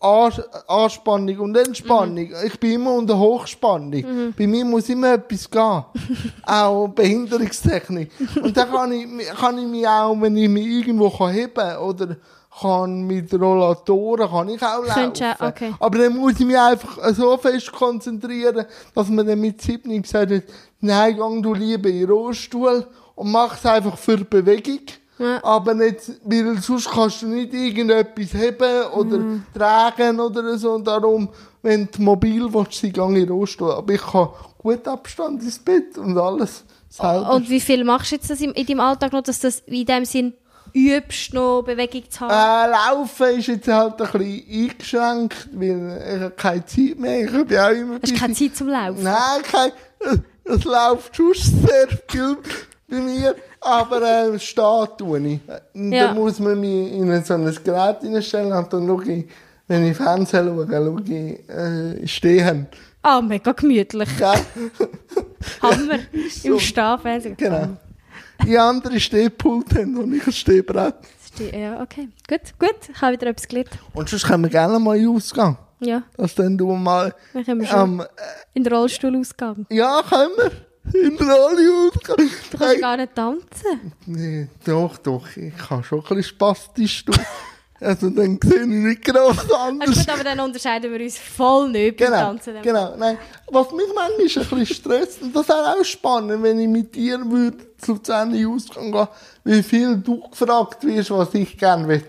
[0.00, 2.28] Anspannung und Entspannung.
[2.28, 2.46] Mhm.
[2.46, 3.90] Ich bin immer unter Hochspannung.
[3.90, 4.34] Mhm.
[4.36, 5.84] Bei mir muss immer etwas gehen.
[6.46, 8.10] auch Behinderungstechnik.
[8.42, 12.16] Und dann kann ich, kann ich mich auch, wenn ich mich irgendwo heben kann oder
[12.60, 15.12] kann mit Rollatoren kann ich auch laufen.
[15.14, 15.74] Ja, okay.
[15.78, 20.32] Aber dann muss ich mich einfach so fest konzentrieren, dass man dann mit 7 gesagt
[20.32, 20.42] hat,
[20.80, 22.86] nein, gang du lieber in den Rollstuhl
[23.18, 24.80] und mach es einfach für Bewegung.
[25.18, 25.42] Ja.
[25.42, 29.44] Aber nicht, weil sonst kannst du nicht irgendetwas heben oder mhm.
[29.52, 30.72] tragen oder so.
[30.72, 31.28] Und darum,
[31.60, 33.72] wenn du mobil willst, sie den Rollstuhl.
[33.72, 34.28] Aber ich kann
[34.58, 37.34] gut Abstand ins Bett und alles selber.
[37.34, 39.84] Und wie viel machst du jetzt das in, in deinem Alltag noch, dass das in
[39.84, 40.34] dem Sinn
[40.72, 42.30] übst, noch Bewegung zu haben?
[42.30, 47.24] Äh, Laufen ist jetzt halt ein bisschen eingeschränkt, weil ich habe keine Zeit mehr.
[47.24, 49.02] Ich habe auch immer Hast du keine Zeit zum Laufen?
[49.02, 49.72] Nein, kein,
[50.44, 52.36] es läuft schon sehr viel
[52.88, 55.40] bei mir, aber äh, stehen tue ich.
[55.74, 56.08] Ja.
[56.08, 59.26] Dann muss man mich in so ein Gerät hineinstellen und dann schaue ich,
[59.66, 62.66] wenn ich Fernsehen schaue, schaue ich äh, stehen.
[63.02, 64.08] Ah, oh, mega gemütlich.
[64.18, 64.34] Ja.
[65.62, 65.98] Hammer,
[66.30, 66.48] so.
[66.48, 67.36] im Stehfernsehen.
[67.36, 67.76] Genau.
[68.44, 70.94] Die andere Stehpult haben und ich ein Stehbrett.
[71.52, 72.08] Ja, okay.
[72.28, 72.76] Gut, gut.
[72.92, 73.70] Ich habe wieder etwas gelernt.
[73.94, 75.56] Und sonst können wir gerne mal Ausgang.
[75.80, 76.02] Ja.
[76.16, 77.14] Dass dann du mal...
[77.32, 78.06] Dann können wir schon ähm,
[78.54, 79.66] in den Rollstuhl ausgehen.
[79.70, 80.67] Ja, können wir.
[80.94, 82.30] Alle ausgegangen.
[82.50, 83.92] Du kannst gar nicht tanzen.
[84.06, 87.16] Nee, doch, doch, ich kann schon ein bisschen spastisch tun.
[87.80, 89.90] Also dann sehe ich nicht genau was anderes.
[89.98, 92.54] Also gut, aber dann unterscheiden wir uns voll nicht beim Genau, Tanzen.
[92.60, 92.96] genau.
[92.96, 96.92] Nein, was mich manchmal ein bisschen stresst, und das wäre auch spannend, wenn ich mit
[96.94, 99.08] dir würde zu Luzern ausgehen gehen,
[99.44, 102.02] wie viel du gefragt wirst, was ich gerne will.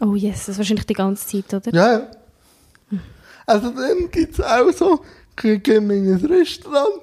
[0.00, 1.72] Oh yes, das ist wahrscheinlich die ganze Zeit, oder?
[1.76, 2.08] Ja, ja.
[3.46, 5.00] Also dann gibt es auch so,
[5.36, 7.02] gehen wir in ein Restaurant,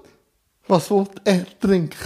[0.67, 1.97] was will er trinken?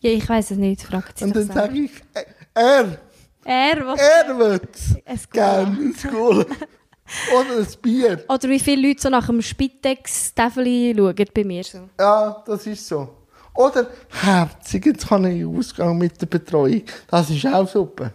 [0.00, 2.98] Ja, ich weiß es nicht, fragt sie Und dann sage ich, äh, er,
[3.44, 4.00] Er, was?
[4.00, 5.30] er geht.
[5.32, 6.44] gerne Cola.
[7.34, 8.24] Oder ein Bier.
[8.28, 11.88] Oder wie viele Leute so nach dem Spitex-Täfeli schauen bei mir so.
[11.98, 13.08] Ja, das ist so.
[13.54, 16.82] Oder herzig, jetzt kann ich ausgehen mit der Betreuung.
[17.08, 18.12] Das ist auch super.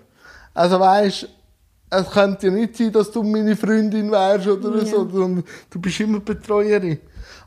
[0.54, 1.28] Also weißt,
[1.90, 4.86] es könnte ja nicht sein, dass du meine Freundin wärst oder Ja.
[4.86, 5.44] so, du
[5.82, 7.00] bist immer Betreuerin.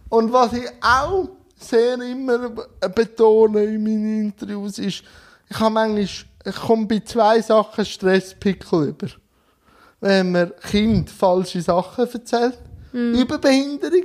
[0.08, 1.28] Und was ich auch
[1.58, 2.50] sehr immer
[2.94, 5.02] betone in meinen Interviews ist,
[5.48, 6.04] ich habe manchmal,
[6.44, 9.06] ich komme bei zwei Sachen Stresspickel über.
[10.00, 12.58] Wenn man Kind falsche Sachen erzählt,
[12.92, 14.04] über Behinderung,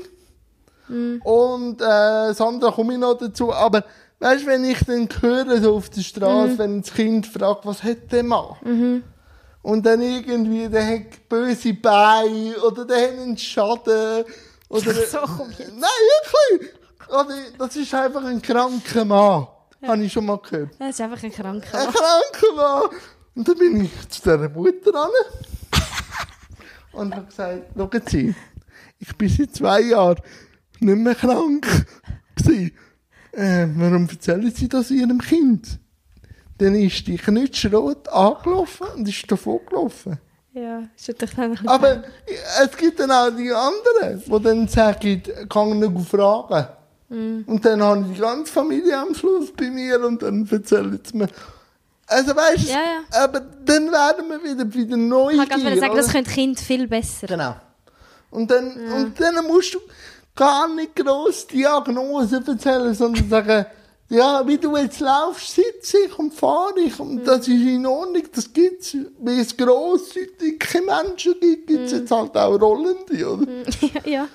[1.23, 3.53] und äh, das andere komme ich noch dazu.
[3.53, 3.83] Aber
[4.19, 7.81] weißt du, wenn ich dann höre, so auf der Straße, wenn das Kind fragt, was
[7.83, 8.55] hat der Mann?
[9.61, 14.25] Und dann irgendwie, der hat böse Beine oder der hat einen Schaden.
[14.67, 15.71] Oder, So, komm jetzt.
[15.77, 15.89] Nein,
[16.49, 16.71] wirklich!
[17.11, 19.47] Oder, das ist einfach ein kranker Mann.
[19.83, 20.71] Habe ich schon mal gehört.
[20.79, 21.93] Das ist einfach ein kranker Ein Mann.
[21.93, 22.89] kranker Mann.
[23.35, 25.09] Und dann bin ich zu dieser Mutter ran
[26.93, 28.35] und habe gesagt, schauen Sie,
[28.99, 30.19] ich bin seit zwei Jahren
[30.79, 31.65] nicht mehr krank
[32.35, 32.71] gewesen.
[33.31, 35.79] Äh, warum erzählen Sie das Ihrem Kind?
[36.57, 40.19] Dann ist die knutschrot angelaufen und ist davon gelaufen.
[40.53, 42.03] Ja, ist natürlich dann ein Aber
[42.61, 46.67] es gibt dann auch die anderen, die dann sagen, kann ich nicht fragen.
[47.11, 51.17] Und dann habe ich die ganze Familie am Schluss bei mir und dann erzählen sie
[51.17, 51.27] mir.
[52.07, 55.31] Also weißt du, Ja, aber dann werden wir wieder, wieder neu.
[55.33, 57.27] Ich gerade sagen, das können Kind viel besser.
[57.27, 57.55] Genau.
[58.29, 59.79] Und dann, und dann musst du
[60.35, 63.65] gar nicht gross Diagnosen erzählen, sondern sagen,
[64.07, 66.99] ja, wie du jetzt laufst, sitze ich und fahre ich.
[66.99, 68.95] Und das ist in Ordnung, das gibt's.
[69.19, 73.47] Wie es grosse, dicke Menschen gibt, gibt's jetzt halt auch rollende, oder?
[73.81, 74.27] ja, ja.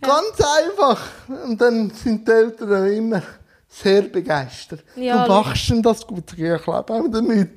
[0.00, 1.06] Ganz einfach.
[1.44, 3.22] Und dann sind die Eltern immer
[3.68, 4.84] sehr begeistert.
[4.94, 6.32] Ja, du machst denn das gut?
[6.36, 7.50] Ich glaube auch damit.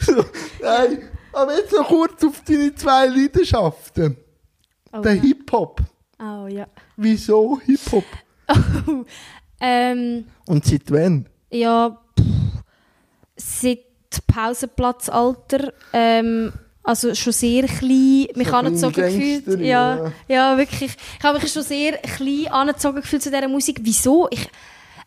[0.00, 0.24] so,
[0.62, 1.08] nein.
[1.32, 4.16] Aber jetzt noch kurz auf deine zwei Leidenschaften.
[4.92, 5.22] Oh, Der ja.
[5.22, 5.80] Hip-Hop.
[6.20, 6.66] Oh ja.
[6.96, 8.04] Wieso Hip-Hop?
[9.60, 11.28] Ähm, Und seit wann?
[11.50, 12.62] ja, pff,
[13.36, 13.78] seit
[14.26, 16.52] Pausenplatzalter, ähm,
[16.84, 19.60] also schon sehr klein, mich So angezogen gefühlt.
[19.60, 20.12] Ja, ja.
[20.28, 20.96] ja, wirklich.
[21.18, 23.80] Ich habe mich schon sehr klein angezogen gefühlt zu dieser Musik.
[23.82, 24.28] Wieso?
[24.30, 24.48] Ich,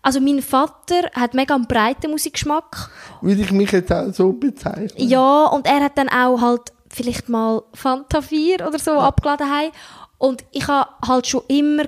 [0.01, 2.89] also mein Vater hat mega einen breiten Musikgeschmack.
[3.21, 5.07] Würde ich mich jetzt auch so bezeichnen?
[5.07, 9.71] Ja, und er hat dann auch halt vielleicht mal Fanta 4 oder so abgeladen heim.
[10.17, 11.84] Und ich habe halt schon immer,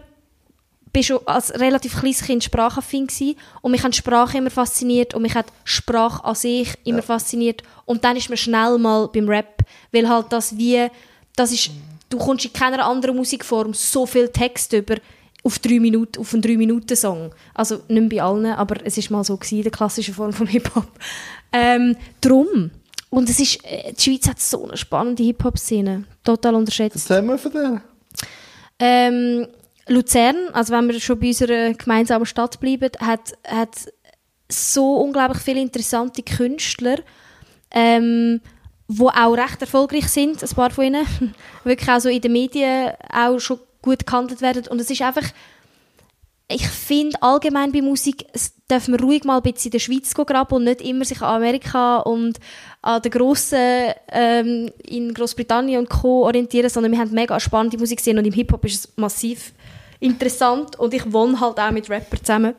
[0.91, 3.35] bin schon als relativ kleines Kind sprachaffin gewesen.
[3.61, 7.63] Und mich hat Sprache immer fasziniert und mich hat Sprache an sich immer fasziniert.
[7.85, 10.87] Und dann ist mir schnell mal beim Rap, weil halt das wie,
[11.35, 11.71] das ist,
[12.09, 14.95] du kommst in keiner anderen Musikform so viel Text über
[15.43, 17.33] auf drei Minuten, auf einen 3-Minuten-Song.
[17.53, 20.87] Also nicht bei allen, aber es ist mal so gewesen, der klassischen Form vom Hip-Hop.
[21.51, 22.71] Ähm, drum.
[23.09, 26.03] Und es ist, äh, die Schweiz hat so eine spannende Hip-Hop-Szene.
[26.23, 27.09] Total unterschätzt.
[27.09, 27.81] Erzähl mal von der.
[28.79, 29.47] Ähm,
[29.89, 33.91] Luzern, also wenn wir schon bei unserer gemeinsamen Stadt bleiben, hat, hat
[34.51, 36.97] so unglaublich viele interessante Künstler,
[37.71, 38.41] ähm,
[38.87, 41.05] die auch recht erfolgreich sind, ein paar von ihnen,
[41.63, 44.67] wirklich auch so in den Medien auch schon gut gehandelt werden.
[44.67, 45.25] Und es ist einfach,
[46.51, 50.13] ich finde allgemein bei Musik, es darf man ruhig mal ein bisschen in der Schweiz
[50.13, 52.39] graben und nicht immer sich an Amerika und
[52.81, 56.25] an den grossen ähm, in Großbritannien und Co.
[56.25, 59.53] orientieren, sondern wir haben mega spannende Musik gesehen und im Hip-Hop ist es massiv
[59.99, 62.55] interessant und ich wohne halt auch mit Rappern zusammen.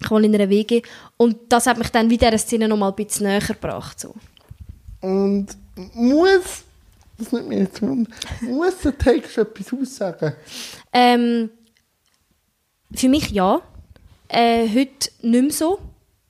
[0.00, 0.82] Ich wohne in einer WG
[1.16, 3.98] und das hat mich dann wieder der Szene noch mal ein bisschen näher gebracht.
[3.98, 4.14] So.
[5.00, 5.48] Und
[5.94, 6.64] muss,
[7.18, 8.10] das nimmt mich jetzt wunder,
[8.42, 10.34] muss der Text etwas aussagen?
[10.92, 11.50] Ähm,
[12.94, 13.60] für mich ja.
[14.28, 15.78] Äh, heute nicht mehr so.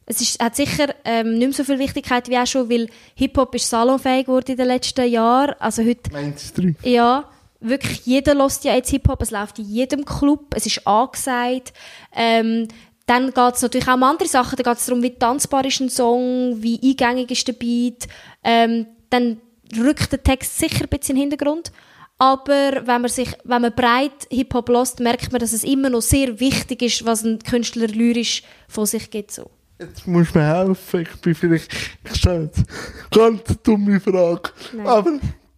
[0.05, 3.55] Es ist, hat sicher ähm, nicht mehr so viel Wichtigkeit wie auch schon, weil Hip-Hop
[3.57, 5.57] ist salonfähig geworden in den letzten Jahren.
[5.59, 6.75] Also heute, Meins drei.
[6.83, 7.29] ja,
[7.61, 9.23] wirklich jeder lässt ja jetzt Hip-Hop.
[9.23, 10.55] Es läuft in jedem Club.
[10.55, 11.73] Es ist angesagt.
[12.15, 12.69] Ähm,
[13.07, 14.57] dann geht es natürlich auch um andere Sachen.
[14.57, 18.09] Da geht es darum, wie tanzbar ist ein Song, wie eingängig ist der Beat.
[18.43, 19.41] Ähm, dann
[19.79, 21.73] rückt der Text sicher ein bisschen in den Hintergrund.
[22.19, 26.01] Aber wenn man, sich, wenn man breit Hip-Hop lässt, merkt man, dass es immer noch
[26.01, 29.33] sehr wichtig ist, was ein Künstler lyrisch von sich gibt.
[29.33, 29.51] So.
[29.79, 31.03] Jetzt musst du mir helfen.
[31.03, 31.71] Ich bin vielleicht,
[32.05, 32.65] jetzt
[33.11, 34.51] ganz dumme Frage.
[34.73, 34.87] Nein.
[34.87, 35.11] Aber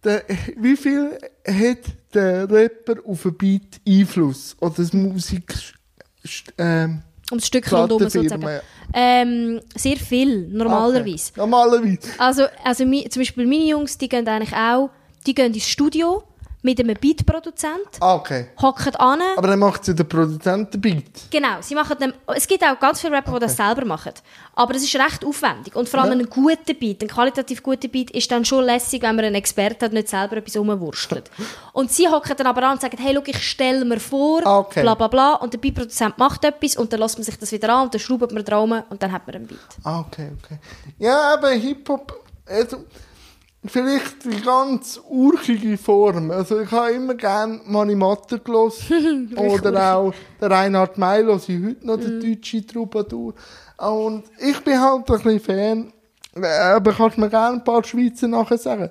[0.03, 0.23] der,
[0.57, 1.79] wie viel hat
[2.13, 4.55] der Rapper auf ein Beat Einfluss?
[4.59, 5.53] Oder das Musik,
[6.57, 8.41] ähm, um das Stück rundum sozusagen.
[8.41, 8.61] Ja.
[8.93, 11.31] Ähm, sehr viel, normalerweise.
[11.31, 11.39] Okay.
[11.39, 11.99] Normalerweise.
[12.17, 14.89] Also, also zum Beispiel meine Jungs, die gehen eigentlich auch,
[15.27, 16.23] die gehen ins Studio,
[16.61, 17.87] mit einem Beatproduzent.
[18.01, 18.47] Ah, okay.
[18.61, 19.21] Hocken an.
[19.37, 21.05] Aber dann macht sie der Produzent den Beat?
[21.31, 21.61] Genau.
[21.61, 23.39] Sie machen den, es gibt auch ganz viele Rapper, okay.
[23.39, 24.11] die das selber machen.
[24.55, 25.75] Aber es ist recht aufwendig.
[25.75, 26.25] Und vor allem ja.
[26.25, 29.85] ein guter Beat, ein qualitativ guter Beat, ist dann schon lässig, wenn man einen Experten
[29.85, 31.31] hat, nicht selber etwas rumwurstelt.
[31.71, 34.59] und sie hocken dann aber an und sagen, hey, look, ich stelle mir vor, ah,
[34.59, 34.81] okay.
[34.81, 35.33] bla bla bla.
[35.35, 38.01] Und der Beatproduzent macht etwas und dann lässt man sich das wieder an und dann
[38.01, 39.59] schraubt man dran und dann hat man einen Beat.
[39.83, 40.59] Ah, okay, okay.
[40.97, 42.25] Ja, aber Hip-Hop...
[42.45, 42.83] Also
[43.65, 46.31] vielleicht die ganz urchige Form.
[46.31, 49.33] Also ich habe immer gerne Mani Matter gelassen.
[49.37, 52.21] oder auch der Reinhard höre ich heute noch, der mm.
[52.21, 53.33] deutsche Troubadour.
[53.77, 55.93] Und ich bin halt ein bisschen Fan.
[56.35, 58.89] Aber kannst du mir gerne ein paar Schweizer nachher sagen,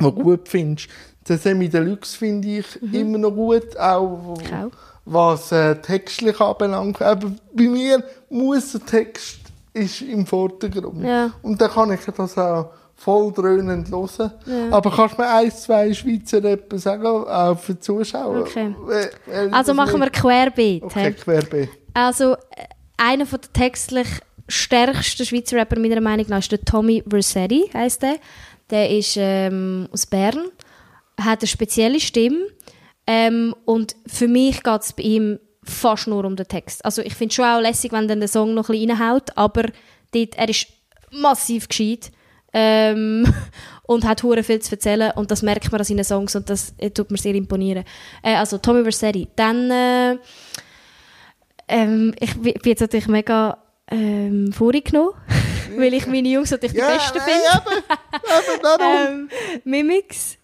[0.00, 0.88] die du gut findest.
[1.28, 2.94] Der Semi Deluxe finde ich mhm.
[2.94, 4.70] immer noch gut, auch, auch.
[5.04, 7.00] was äh, textlich anbelangt.
[7.00, 9.38] Aber bei mir muss der Text
[9.72, 11.04] ist im Vordergrund.
[11.04, 11.32] Ja.
[11.42, 12.70] Und dann kann ich das auch
[13.02, 14.32] voll dröhnend hören.
[14.46, 14.76] Ja.
[14.76, 18.40] Aber kannst du mir ein, zwei Schweizer Rapper sagen, auch für die Zuschauer?
[18.40, 18.74] Okay.
[19.50, 20.84] also machen wir Querbeet.
[20.84, 21.68] Okay, Querbeet.
[21.94, 22.36] Also, äh,
[22.96, 24.06] einer der textlich
[24.48, 28.16] stärksten Schweizer Rapper meiner Meinung nach ist der Tommy Versetti, heisst der.
[28.70, 30.44] Der ist ähm, aus Bern,
[31.20, 32.46] hat eine spezielle Stimme
[33.06, 36.84] ähm, und für mich geht es bei ihm fast nur um den Text.
[36.84, 39.36] Also ich finde es schon auch lässig, wenn er den Song noch ein bisschen reinhaut,
[39.36, 39.64] aber
[40.12, 40.68] dort, er ist
[41.10, 42.10] massiv gescheit
[42.52, 43.32] ähm,
[43.82, 46.74] und hat hure viel zu erzählen und das merkt man an seinen Songs und das
[46.78, 47.84] äh, tut mir sehr imponieren.
[48.22, 49.28] Äh, also Tommy Versetti.
[49.36, 50.16] Dann äh,
[51.68, 53.58] ähm, ich bin jetzt natürlich mega
[53.90, 55.12] ähm, vorgenommen,
[55.76, 58.80] weil ich meine Jungs natürlich ja, die Besten finde.
[59.08, 59.28] ähm,
[59.64, 60.36] Mimics,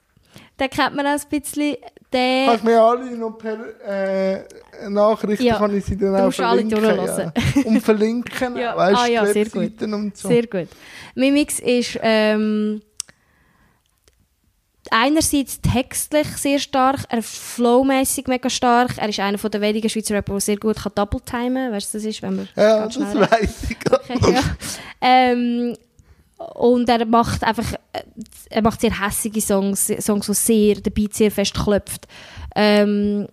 [0.59, 1.77] den kennt man auch ein bisschen.
[2.11, 4.43] Der Kannst mir alle noch per äh,
[4.89, 6.83] Nachrichten, ja, kann ich sie dann auch verlinken.
[6.83, 7.33] Ja.
[7.67, 8.75] Und verlinken, ja.
[8.75, 9.83] weißt ah, ja, sehr gut.
[9.83, 10.29] und so.
[10.29, 10.69] Sehr gut.
[11.19, 12.81] Mimix ist ähm,
[14.91, 18.97] einerseits textlich sehr stark, er ist flowmäßig mega stark.
[18.99, 21.73] Er ist einer der wenigen Schweizer Rapper, der sehr gut kann double timen.
[21.73, 23.77] Weißt du, das ist, wenn man ja, das weiß ich.
[23.91, 24.43] Okay, ja.
[25.01, 25.77] ähm,
[26.55, 28.03] und er macht einfach, äh,
[28.51, 32.07] er macht sehr hässige Songs, Songs, die sehr, der Beat sehr fest klopft.
[32.55, 33.27] Ähm,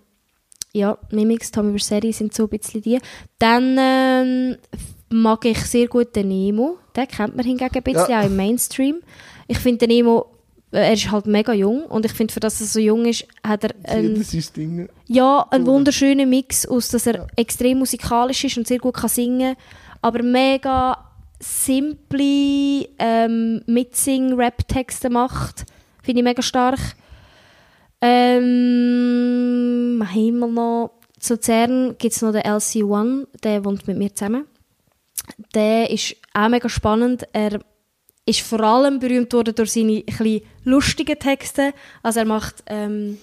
[0.73, 2.99] ja, Mimics, Tommy Versetti sind so ein bisschen die.
[3.37, 4.57] Dann ähm,
[5.21, 6.77] mag ich sehr gut den Nemo.
[6.95, 8.21] Den kennt man hingegen ein bisschen ja.
[8.21, 8.97] auch im Mainstream.
[9.47, 10.27] Ich finde den Nemo,
[10.71, 13.25] äh, er ist halt mega jung und ich finde, für das er so jung ist,
[13.45, 14.25] hat er ein,
[15.07, 17.27] ja, einen wunderschönen Mix aus, dass er ja.
[17.35, 19.55] extrem musikalisch ist und sehr gut kann singen,
[20.01, 20.97] aber mega
[21.39, 25.65] simple ähm, Mitsing-Rap-Texte macht.
[26.01, 26.79] Finde ich mega stark.
[28.01, 30.91] Ähm, wir noch?
[31.19, 34.45] Zu Zern gibt es noch den LC1, der wohnt mit mir zusammen.
[35.53, 37.27] Der ist auch mega spannend.
[37.33, 37.59] Er
[38.25, 41.73] ist vor allem berühmt worden durch seine ein lustigen Texte.
[42.01, 43.17] Also er macht ähm,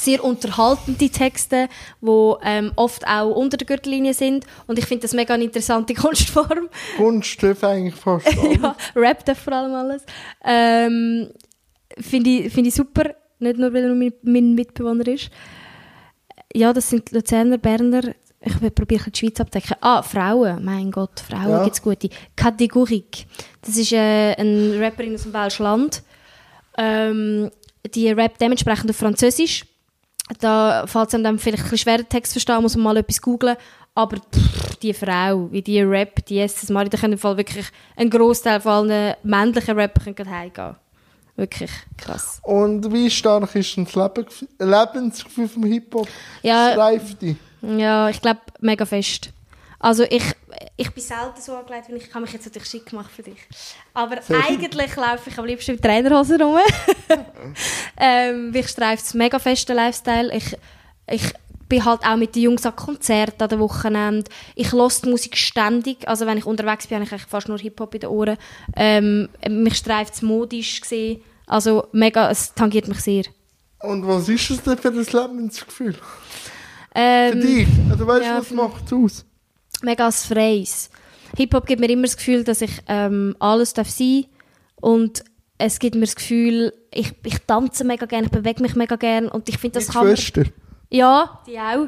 [0.00, 1.68] sehr unterhaltende Texte,
[2.00, 4.46] die ähm, oft auch unter der Gürtellinie sind.
[4.66, 6.68] Und ich finde das mega eine interessante Kunstform.
[6.96, 8.26] Kunst darf eigentlich fast
[8.62, 10.02] ja, Rap darf vor allem alles.
[10.44, 11.30] Ähm,
[11.98, 13.14] finde ich, find ich super.
[13.38, 15.30] Nicht nur, weil er mein, mein Mitbewohner ist.
[16.54, 18.14] Ja, das sind Luzerner, Berner.
[18.42, 19.76] Ich probiere die Schweiz abdecken.
[19.80, 20.64] Ah, Frauen.
[20.64, 21.64] Mein Gott, Frauen ja.
[21.64, 22.08] gibt es gute.
[22.34, 23.26] Kategorik.
[23.60, 26.02] Das ist äh, eine Rapperin aus dem Welschen Land.
[26.78, 27.50] Ähm,
[27.94, 29.66] die rappt dementsprechend auf Französisch.
[30.38, 32.96] Da fällt es einem dann vielleicht ein bisschen schwer, den Text verstehen, muss man mal
[32.96, 33.56] etwas googlen.
[33.94, 37.66] Aber pff, die Frau, wie die Rap, die Jesus Maria, da können im Fall wirklich
[37.96, 40.76] ein Großteil von allen männlichen Rappern heimgehen.
[41.36, 42.40] Wirklich krass.
[42.42, 46.08] Und wie stark ist das Lebensgefühl vom Hip-Hop?
[46.42, 47.22] Ja, Streift
[47.62, 49.30] Ja, ich glaube, mega fest.
[49.78, 50.22] Also ich,
[50.76, 53.38] ich bin selten so angelegt, weil ich kann mich jetzt natürlich schick machen für dich.
[53.94, 56.58] Aber Sehr eigentlich laufe ich am liebsten mit Trainerhose rum.
[57.96, 60.34] ähm, ich streife es mega festen Lifestyle.
[60.34, 60.54] Ich,
[61.10, 61.32] ich
[61.66, 64.30] bin halt auch mit den Jungs an Konzerten an den Wochenende.
[64.54, 66.06] Ich höre die Musik ständig.
[66.06, 68.36] Also wenn ich unterwegs bin, habe ich eigentlich fast nur Hip-Hop in den Ohren.
[68.76, 71.22] Ähm, mich streift es modisch gesehen.
[71.46, 73.24] Also mega, es tangiert mich sehr.
[73.78, 75.96] Und was ist es denn für das Lebensgefühl?
[77.00, 77.68] Ähm, für dich?
[77.90, 79.24] Also weißt du, ja, was macht es aus?
[79.82, 80.90] Mega Freies.
[81.36, 84.26] Hip-Hop gibt mir immer das Gefühl, dass ich ähm, alles darf sein
[84.80, 85.24] und
[85.58, 89.30] es gibt mir das Gefühl, ich, ich tanze mega gerne, ich bewege mich mega gerne
[89.30, 90.44] und ich finde, das Mit kann man, Schwester.
[90.90, 91.86] Ja, die auch.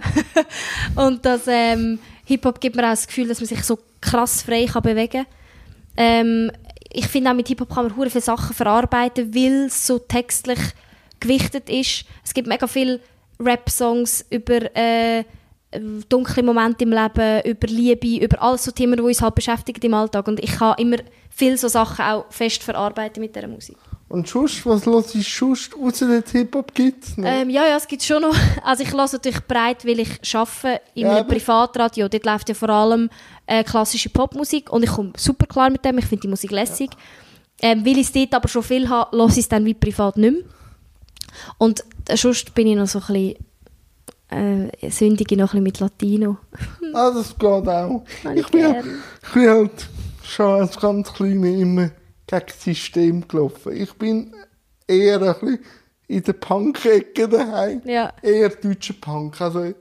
[1.06, 4.66] und das ähm, Hip-Hop gibt mir auch das Gefühl, dass man sich so krass frei
[4.66, 5.26] kann bewegen kann.
[5.96, 6.52] Ähm,
[6.90, 10.60] ich finde auch mit Hip-Hop kann man hure viele Sachen verarbeiten, weil es so textlich
[11.18, 12.04] gewichtet ist.
[12.24, 13.00] Es gibt mega viele
[13.44, 15.24] Rap-Songs über äh,
[16.08, 19.94] dunkle Momente im Leben, über Liebe, über all so Themen, die uns halt beschäftigen im
[19.94, 20.28] Alltag.
[20.28, 20.98] Und ich kann immer
[21.30, 23.76] viele so Sachen auch fest verarbeiten mit dieser Musik.
[24.08, 27.06] Und sonst, was los ist sonst, außer den Hip-Hop gibt?
[27.16, 28.36] Ähm, ja, ja, es gibt schon noch.
[28.62, 32.08] Also ich höre natürlich breit, weil ich arbeite in Ja, einem Privatradio.
[32.08, 33.08] Dort läuft ja vor allem
[33.46, 35.96] äh, klassische Popmusik und ich komme super klar mit dem.
[35.96, 36.90] Ich finde die Musik lässig.
[37.62, 40.18] Ähm, weil ich es dort aber schon viel habe, höre ich es dann wie privat
[40.18, 40.42] nicht mehr.
[41.58, 45.80] Und äh, sonst bin ich noch so ein bisschen äh, sündige noch ein bisschen mit
[45.80, 46.38] Latino.
[46.94, 48.04] Ah, das geht auch.
[48.34, 49.02] Ich ich bin, gern.
[49.22, 49.88] ich bin halt
[50.24, 51.90] schon als ganz Kleiner immer
[52.26, 53.74] gegen das System gelaufen.
[53.74, 54.34] Ich bin
[54.86, 55.58] eher ein bisschen
[56.08, 57.80] in der Punk-Ecke daheim.
[57.86, 58.12] Ja.
[58.20, 59.40] Eher deutscher Punk.
[59.40, 59.72] Also,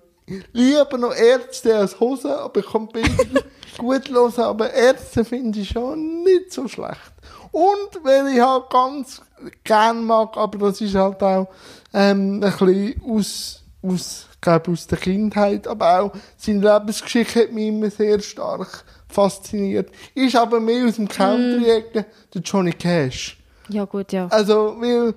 [0.54, 3.10] lieber noch Ärzte als Hosen, aber ich kann beide
[3.78, 4.34] gut hören.
[4.38, 7.12] Aber Ärzte finde ich schon nicht so schlecht.
[7.52, 9.22] Und wenn ich halt ganz
[9.64, 11.48] gern mag, aber das ist halt auch
[11.94, 17.68] ähm, ein bisschen aus, aus, glaube, aus der Kindheit, aber auch seine Lebensgeschichte hat mich
[17.68, 19.90] immer sehr stark fasziniert.
[20.16, 23.38] Ist aber mehr aus dem Country-Ecke, der Johnny Cash.
[23.70, 24.28] Ja, gut, ja.
[24.30, 25.14] Also, weil,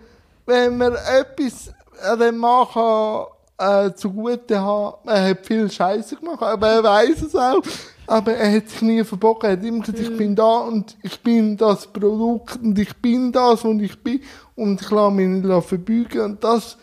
[0.46, 1.72] wenn man etwas
[2.02, 3.24] an dem Mann kann,
[3.58, 7.62] äh, zugute haben, er hat viel Scheiße gemacht, aber er weiß es auch.
[8.06, 9.46] Aber er hat sich nie verbogen.
[9.46, 13.32] Er hat immer gesagt, ich bin da und ich bin das Produkt und ich bin
[13.32, 14.20] das, was ich bin
[14.54, 16.20] und ich lasse mich nicht verbeugen.
[16.20, 16.76] Und das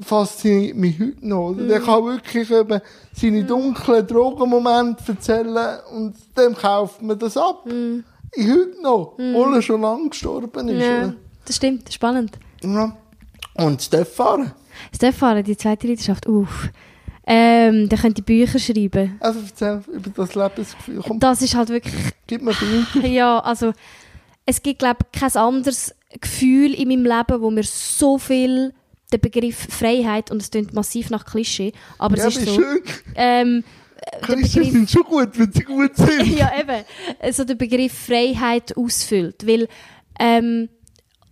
[0.00, 1.50] fasziniert mich heute noch.
[1.50, 1.66] Oder?
[1.66, 2.80] Der kann wirklich eben
[3.12, 7.64] seine dunklen Drogenmomente erzählen und dem kauft man das ab.
[8.32, 10.80] Ich heute noch, obwohl er schon lange gestorben ist.
[10.82, 10.98] ja.
[10.98, 11.14] Oder?
[11.44, 12.38] Das stimmt, spannend.
[12.62, 12.94] Ja.
[13.54, 14.52] Und Stefan,
[14.94, 16.68] Stefan, die zweite Leidenschaft, uff.
[17.30, 19.16] Ähm, der könnte Bücher schreiben.
[19.20, 21.02] also erzähl über das Lebensgefühl.
[21.06, 21.94] Komm, Das ist halt wirklich
[22.26, 23.06] gib mir Bilder.
[23.08, 23.72] Ja, also
[24.46, 28.72] es gibt glaube ich kein anderes Gefühl in meinem Leben, wo mir so viel
[29.12, 32.54] der Begriff Freiheit und es klingt massiv nach Klischee, aber Ja, es ist so.
[32.54, 32.80] schön.
[33.14, 33.64] Ähm,
[33.96, 36.26] äh, der Klischees Begriff, sind schon gut, wenn sie gut sind.
[36.38, 36.84] ja eben,
[37.20, 39.68] also der Begriff Freiheit ausfüllt, weil
[40.18, 40.70] ähm,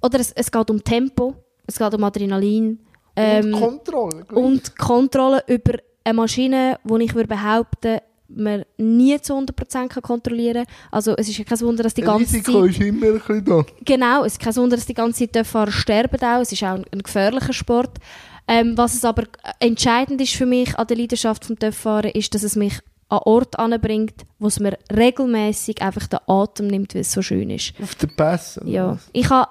[0.03, 1.35] oder es, es geht um Tempo,
[1.67, 2.81] es geht um Adrenalin
[3.17, 4.25] ähm, und Kontrolle.
[4.25, 4.45] gleich.
[4.45, 7.99] und Kontrolle über eine Maschine, die ich würde behaupten,
[8.29, 10.75] man nie zu 100% kann kontrollieren kann.
[10.91, 12.71] Also es ist ja kein Wunder, dass die ganze Risiko Zeit...
[12.71, 13.65] ist immer ein bisschen da.
[13.85, 16.41] Genau, es ist kein Wunder, dass die ganze Zeit Fahrer sterben auch.
[16.41, 17.99] Es ist auch ein, ein gefährlicher Sport.
[18.49, 19.25] Ähm, was es aber
[19.59, 23.59] entscheidend ist für mich an der Leidenschaft vom Töpffahren, ist, dass es mich an Ort
[23.59, 27.75] anbringt, wo es mir regelmäßig einfach den Atem nimmt, weil es so schön ist.
[27.81, 28.59] Auf den Pass.
[28.59, 29.49] oder Ja, ich habe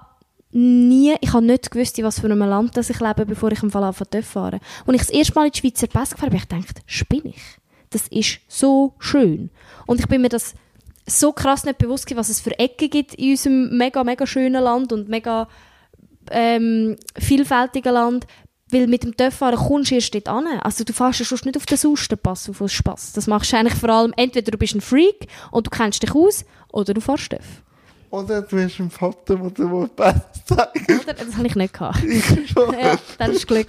[0.55, 3.61] nie, ich habe nicht gewusst, in was für einem Land das ich lebe, bevor ich
[3.61, 4.61] im Fall anfange zu fahren.
[4.85, 7.41] Und ich das erste Mal in die Schweizer Pässe gefahren bin, ich gedacht, spinne ich?
[7.89, 9.49] Das ist so schön.
[9.85, 10.55] Und ich bin mir das
[11.05, 14.91] so krass nicht bewusst was es für Ecken gibt in unserem mega, mega schönen Land
[14.91, 15.47] und mega
[16.31, 18.25] ähm, vielfältigen Land.
[18.71, 20.47] Weil mit dem Töpffahren kommst du erst dort an.
[20.61, 23.13] Also du fährst ja sonst nicht auf den Saustenpass auf den Spass.
[23.13, 26.15] Das machst du eigentlich vor allem, entweder du bist ein Freak und du kennst dich
[26.15, 27.61] aus, oder du fährst Töff.
[28.09, 30.89] Oder du hast einen Vater, der dir den Pass zeigt.
[30.89, 31.13] Oder?
[31.13, 31.99] Das habe ich nicht gehabt.
[32.81, 33.67] Ja, dann ist Glück.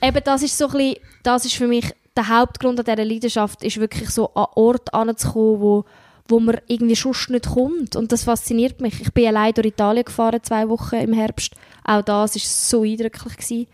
[0.00, 3.64] Eben, das ist so ein bisschen, das ist für mich der Hauptgrund an dieser Leidenschaft,
[3.64, 5.84] ist wirklich so an Ort anzukommen, wo,
[6.28, 7.96] wo man irgendwie sonst nicht kommt.
[7.96, 9.00] Und das fasziniert mich.
[9.00, 11.54] Ich bin allein durch Italien gefahren, zwei Wochen im Herbst.
[11.84, 13.36] Auch das war so eindrücklich.
[13.36, 13.66] Gewesen.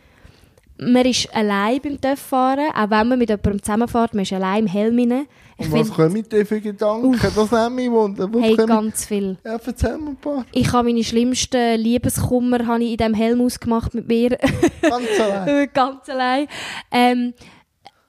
[0.80, 4.66] Man ist allein beim Töpffahren, auch wenn man mit jemandem zusammenfährt, man ist allein im
[4.68, 5.26] Helm rein.
[5.56, 7.18] Ich Und was kommen dir für Gedanken?
[7.20, 8.30] Das nimmt mich wunder.
[8.38, 9.36] Hey, ganz viel.
[9.44, 10.46] Ja, erzähl mir ein paar.
[10.52, 14.38] Ich habe meine schlimmsten Liebeskummer habe ich in diesem Helm ausgemacht mit mir.
[14.80, 15.68] Ganz allein.
[15.74, 16.46] ganz allein.
[16.92, 17.34] Ähm,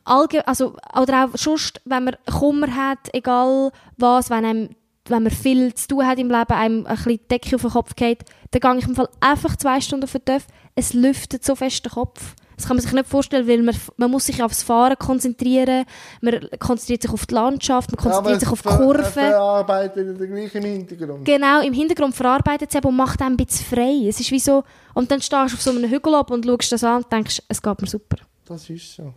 [0.04, 4.70] allge also, oder auch sonst, wenn man Kummer hat, egal was, wenn, einem,
[5.08, 7.96] wenn man viel zu tun hat im Leben, einem ein bisschen Decke auf den Kopf
[7.96, 10.46] geht, dann gehe ich im Fall einfach zwei Stunden auf den Töff.
[10.76, 12.36] Es lüftet so fest den Kopf.
[12.60, 15.86] Das kann man sich nicht vorstellen, weil man, man muss sich aufs Fahren konzentrieren,
[16.20, 19.06] man konzentriert sich auf die Landschaft, man konzentriert sich auf die Kurven.
[19.14, 21.24] Verarbeitet den gleichen Hintergrund.
[21.24, 24.08] Genau, im Hintergrund verarbeitet es eben und macht einem ein bisschen frei.
[24.10, 26.74] Es ist wie so, und dann stehst du auf so einem Hügel ab und schaust
[26.74, 28.18] das an und denkst, es geht mir super.
[28.46, 29.14] Das ist so.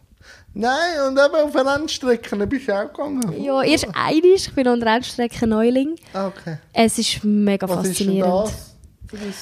[0.54, 3.42] Nein, und eben auf Rennstrecken bist du auch gegangen.
[3.42, 4.46] Ja, erst einiges.
[4.46, 5.96] Ich bin an der Rennstrecke Neuling.
[6.12, 6.58] Ah, Okay.
[6.72, 8.44] Es ist mega Was ist denn faszinierend.
[9.10, 9.34] das für ein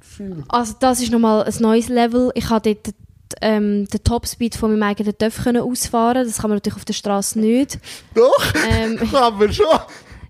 [0.00, 0.44] Gefühl?
[0.48, 2.30] Also das ist nochmal ein neues Level.
[2.34, 2.94] Ich habe dort
[3.40, 6.26] ähm, den Topspeed von meinem eigenen Töpf können ausfahren.
[6.26, 7.78] Das kann man natürlich auf der Straße nicht.
[8.14, 9.66] Doch, Ähm, aber schon.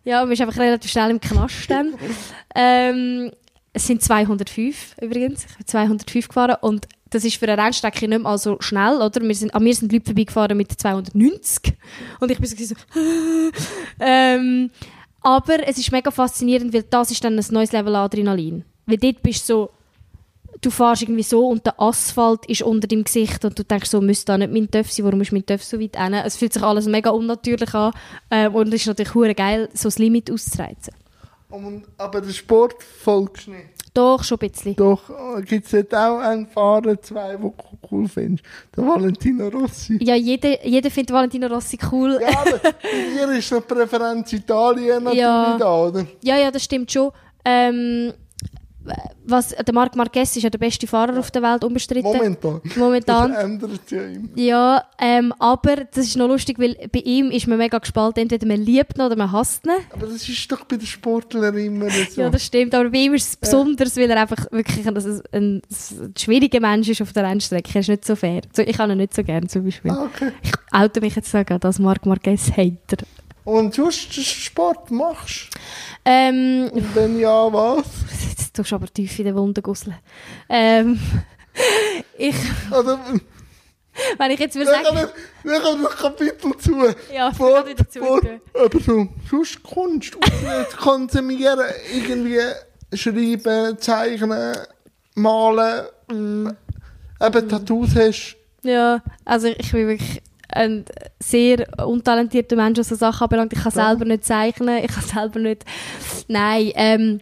[0.05, 1.95] ja, man ist einfach relativ schnell im Knast dann.
[2.55, 3.31] ähm,
[3.73, 5.45] es sind 205 übrigens.
[5.51, 9.21] Ich bin 205 gefahren und das ist für eine Rennstrecke nicht mal so schnell, oder?
[9.21, 11.75] Wir sind, an mir sind Leute vorbeigefahren mit 290
[12.21, 12.75] und ich bin so,
[14.01, 14.71] ähm,
[15.23, 18.65] aber es ist mega faszinierend, weil das ist dann ein neues Level Adrenalin.
[18.87, 19.71] Weil dort bist du so,
[20.65, 24.01] du fährst irgendwie so und der Asphalt ist unter deinem Gesicht und du denkst so,
[24.01, 26.15] müsste da nicht mein Töpf sein, warum ist mein Töpf so weit hin?
[26.15, 27.93] Es fühlt sich alles mega unnatürlich an
[28.31, 30.95] äh, und es ist natürlich hure geil, so das Limit auszureizen.
[31.51, 33.67] Und, aber der Sport folgst nicht?
[33.93, 34.75] Doch, schon ein bisschen.
[34.75, 35.03] Doch,
[35.45, 37.55] gibt es jetzt auch einen Fahrer, zwei, die du
[37.93, 38.45] cool findest?
[38.77, 39.99] Der Valentino Rossi.
[40.03, 42.19] Ja, jeder, jeder findet Valentino Rossi cool.
[42.21, 45.57] Ja, aber dir ist eine Präferenz Italien natürlich Ja.
[45.57, 46.07] da, oder?
[46.25, 47.13] Ja, ja, das stimmt schon.
[47.45, 48.13] Ähm,
[49.27, 52.13] was, der Marc Marquez ist ja der beste Fahrer auf der Welt, unbestritten.
[52.13, 52.61] Momentan.
[52.77, 53.33] Momentan.
[53.35, 54.29] Das ändert ja immer.
[54.37, 58.23] Ja, ähm, aber das ist noch lustig, weil bei ihm ist man mega gespalten.
[58.23, 59.73] Entweder man liebt ihn oder man hasst ihn.
[59.91, 62.21] Aber das ist doch bei den Sportlern immer so.
[62.21, 62.75] Ja, das stimmt.
[62.75, 65.63] Aber bei ihm ist es besonders, weil er einfach wirklich ein, ein, ein,
[66.17, 67.71] schwieriger Mensch ist auf der Rennstrecke.
[67.75, 68.43] Er ist nicht so fair.
[68.57, 69.91] Ich habe ihn nicht so gern zum Beispiel.
[69.91, 70.33] Ah, okay.
[70.43, 73.05] Ich oute mich jetzt sogar als Marc Marquez-Hater.
[73.45, 75.51] Und sonst Sport machst
[76.05, 77.85] Ähm, Und wenn ja, was?
[78.55, 79.97] jetzt tust du aber tief in den Wunden gusseln.
[80.49, 80.99] Ähm,
[82.19, 82.37] ich,
[82.71, 82.99] Oder,
[84.19, 85.09] wenn ich jetzt will wir sagen...
[85.43, 86.95] wir kommen das Kapitel zu.
[87.13, 88.41] Ja, will wieder Sport, zurückgehen.
[88.55, 90.17] aber so, sonst Kunst,
[90.79, 92.41] konsumieren, irgendwie
[92.95, 94.57] schreiben, zeichnen,
[95.15, 96.49] malen, Mm.
[97.19, 98.37] eben Tattoos hast.
[98.63, 100.85] Ja, also ich bin wirklich ein
[101.19, 103.55] sehr untalentierter Mensch, was so Sachen anbelangt.
[103.55, 103.87] Ich kann Ja.
[103.89, 105.65] selber nicht zeichnen, ich kann selber nicht...
[106.29, 107.21] Nein, ähm,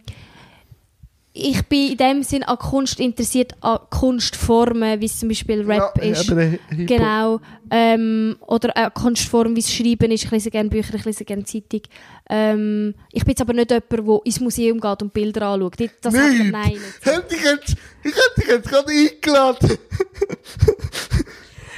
[1.35, 5.97] ich bin in dem Sinn an Kunst interessiert, an Kunstformen, wie es zum Beispiel Rap
[5.97, 6.31] ja, ist.
[6.69, 7.39] Genau.
[7.71, 10.25] Ähm, oder eine Kunstform, wie es Schreiben ist.
[10.25, 11.81] Ich lese gerne Bücher, ich lese gerne Zeitung.
[12.29, 15.77] Ähm, ich bin jetzt aber nicht jemand, der ins Museum geht und Bilder anschaut.
[16.01, 16.81] Das- nein nicht.
[17.01, 19.77] Hätte ich jetzt, ich hätte dich jetzt gerade eingeladen.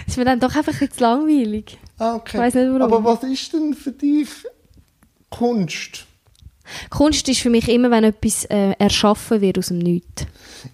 [0.08, 1.78] Ist mir dann doch einfach ein bisschen zu langweilig.
[1.98, 2.38] Ah, okay.
[2.38, 2.82] Ich weiss nicht, warum.
[2.82, 4.28] Aber was ist denn für dich
[5.30, 6.06] Kunst?
[6.90, 10.26] Kunst ist für mich immer, wenn etwas äh, erschaffen wird aus dem Nichts.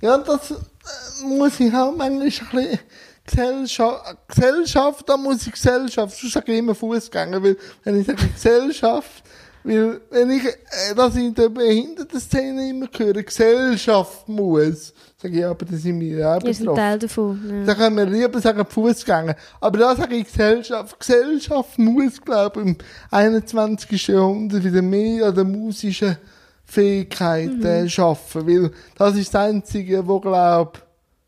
[0.02, 2.80] Ja, das äh, muss ich auch manchmal ein bisschen
[3.26, 8.28] Gesellschaft, Gesellschaft, da muss ich Gesellschaft, sonst sage ich immer Fußgänger, weil wenn ich sage
[8.28, 9.24] Gesellschaft,
[9.64, 15.52] weil wenn ich äh, das in der Behindertenszene immer höre, Gesellschaft muss, sage ich, ja,
[15.52, 16.76] aber das sind wir auch seid betroffen.
[16.76, 17.64] Teil davon.
[17.66, 17.76] Da Ja.
[17.78, 19.36] können wir lieber sagen Fußgänger.
[19.60, 21.00] Aber da sage ich Gesellschaft.
[21.00, 22.78] Gesellschaft muss, glaube ich, im
[23.12, 24.08] 21.
[24.08, 26.18] Jahrhundert wieder mehr an der musischen
[26.66, 27.66] Fähigkeit Mhm.
[27.66, 28.48] äh, schaffen.
[28.48, 30.74] Weil das ist das Einzige, wo, glaube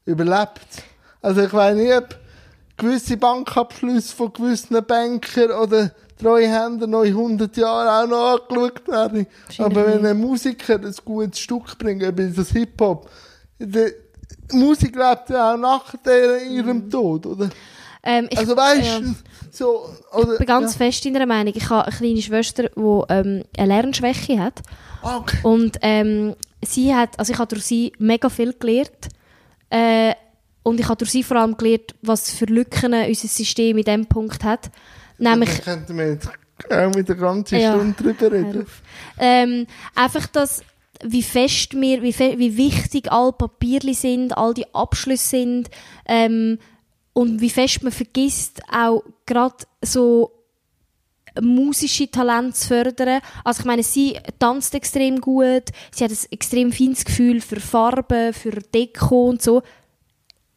[0.06, 0.62] überlebt.
[1.22, 2.16] Also ich weiß nicht, ob
[2.78, 5.91] gewisse Bankabschlüsse von gewissen Bankern oder
[6.22, 9.28] Treuhänder noch in 100 Jahren auch noch angeschaut werden.
[9.60, 13.10] Aber wenn ein Musiker ein gutes Stück bringt, ob das Hip-Hop,
[13.60, 13.93] die
[14.51, 17.49] Musik lebt ja auch nach der, ihrem Tod, oder?
[18.04, 19.01] Ähm, ich, Also weißt ja.
[19.51, 20.34] so, oder?
[20.34, 20.86] ich bin ganz ja.
[20.86, 24.62] fest in der Meinung, ich habe eine kleine Schwester, die ähm, eine Lernschwäche hat.
[25.01, 25.38] Ah, okay.
[25.43, 29.10] Und ähm, sie hat, also ich habe durch sie mega viel gelernt.
[29.70, 30.14] Äh,
[30.64, 34.06] und ich habe durch sie vor allem gelernt, was für Lücken unser System in diesem
[34.06, 34.70] Punkt hat.
[35.18, 36.30] Nämlich, könnten wir jetzt
[36.70, 37.74] auch mit der ganzen Ja.
[37.74, 38.66] Stunde drüber reden.
[39.18, 40.62] Ähm, einfach das,
[41.04, 45.70] wie fest wir, wie, fe wie wichtig all Papierli sind, all die Abschlüsse sind
[46.06, 46.60] ähm,
[47.14, 50.32] und wie fest man vergisst, auch gerade so
[51.41, 53.22] musische Talente zu fördern.
[53.43, 58.34] Also ich meine, sie tanzt extrem gut, sie hat ein extrem feines Gefühl für Farben,
[58.34, 59.62] für Deko und so.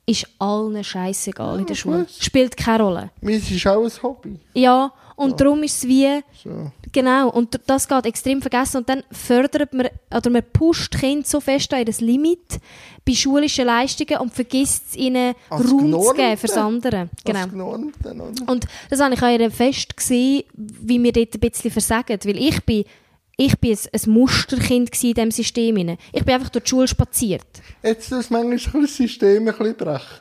[0.08, 2.06] Ist allen scheißegal in der Schule.
[2.20, 3.10] Spielt keine Rolle.
[3.20, 4.38] Mir ist auch ein Hobby.
[4.54, 6.20] Ja, und darum ist es wie...
[6.44, 6.70] So.
[6.92, 8.78] Genau, und das geht extrem vergessen.
[8.78, 12.60] Und dann fördert man, oder man pusht Kinder so fest an ihr Limit
[13.04, 16.14] bei schulischen Leistungen und vergisst es ihnen Als Raum zu Genormte.
[16.22, 17.08] geben fürs andere.
[17.24, 17.40] Genau.
[17.40, 18.52] Das genormt dann, oder?
[18.52, 22.18] Und das habe ich an ihr fest gesehen, wie wir dort ein bisschen versagen.
[22.24, 22.84] Weil ich bin,
[23.36, 25.76] ich bin ein, Musterkind in diesem System.
[26.12, 27.46] Ich bin einfach durch die Schule spaziert.
[27.82, 30.20] Jetzt das manchmal das System ein bisschen brechen.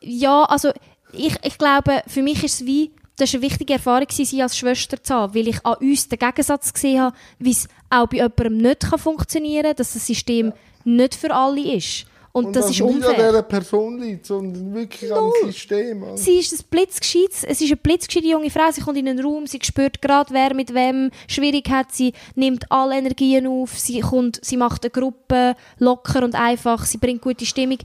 [0.00, 0.72] Ja, also
[1.12, 4.56] ich, ich glaube, für mich ist es wie, das war eine wichtige Erfahrung, sie als
[4.56, 8.18] Schwester zu haben, weil ich an uns den Gegensatz gesehen habe, wie es auch bei
[8.18, 10.52] jemandem nicht kann funktionieren kann, dass das System
[10.84, 12.06] nicht für alle ist.
[12.32, 13.14] Und, das ist nicht an unfair.
[13.14, 16.02] dieser Person liegt, sondern wirklich am System.
[16.02, 16.18] oder?
[16.18, 19.46] Sie ist ein blitzgescheites, es ist eine blitzgescheite junge Frau, sie kommt in einen Raum,
[19.46, 24.38] sie spürt gerade, wer mit wem schwierig hat, sie nimmt alle Energien auf, sie, kommt,
[24.44, 27.78] sie macht eine Gruppe locker und einfach, sie bringt gute Stimmung.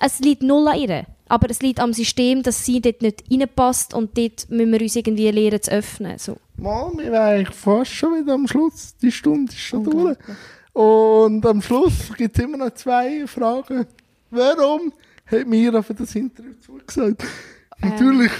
[0.00, 3.94] Es liegt null an ihr, aber es liegt am System, dass sie dort nicht reinpasst
[3.94, 6.18] und dort müssen wir uns irgendwie lernen zu öffnen.
[6.18, 6.36] So.
[6.56, 8.94] Mal, wir wären eigentlich fast schon wieder am Schluss.
[9.00, 10.16] Die Stunde ist schon durch.
[10.72, 13.86] Und am Schluss gibt es immer noch zwei Fragen.
[14.30, 14.92] Warum
[15.26, 17.22] hat Mira für das Interview zugesagt?
[17.82, 17.90] Ähm.
[17.90, 18.32] Natürlich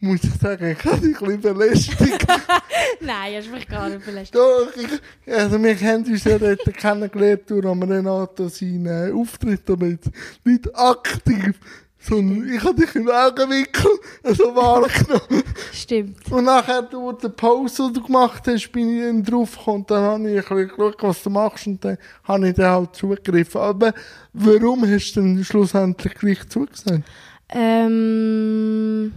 [0.00, 2.26] muss ich sagen, ich habe dich ein bisschen belästigt.
[3.00, 4.34] Nein, hast mich gar nicht belästigt.
[4.34, 10.10] Doch, ich, also wir haben uns ja dort kennengelernt durch Renato seinen Auftritt, aber jetzt
[10.44, 11.58] nicht aktiv
[12.06, 13.90] sondern ich habe dich im Augenwinkel
[14.24, 15.42] so wahrgenommen.
[15.72, 16.30] Stimmt.
[16.30, 19.86] Und nachher, durch die Pause, die du gemacht hast, bin ich dann draufgekommen.
[19.86, 22.96] Dann habe ich ein bisschen geschaut, was du machst und dann habe ich dann halt
[22.96, 23.60] zugegriffen.
[23.60, 23.94] Aber
[24.32, 27.04] warum hast du denn schlussendlich gleich zugesagt?
[27.48, 29.12] Ähm,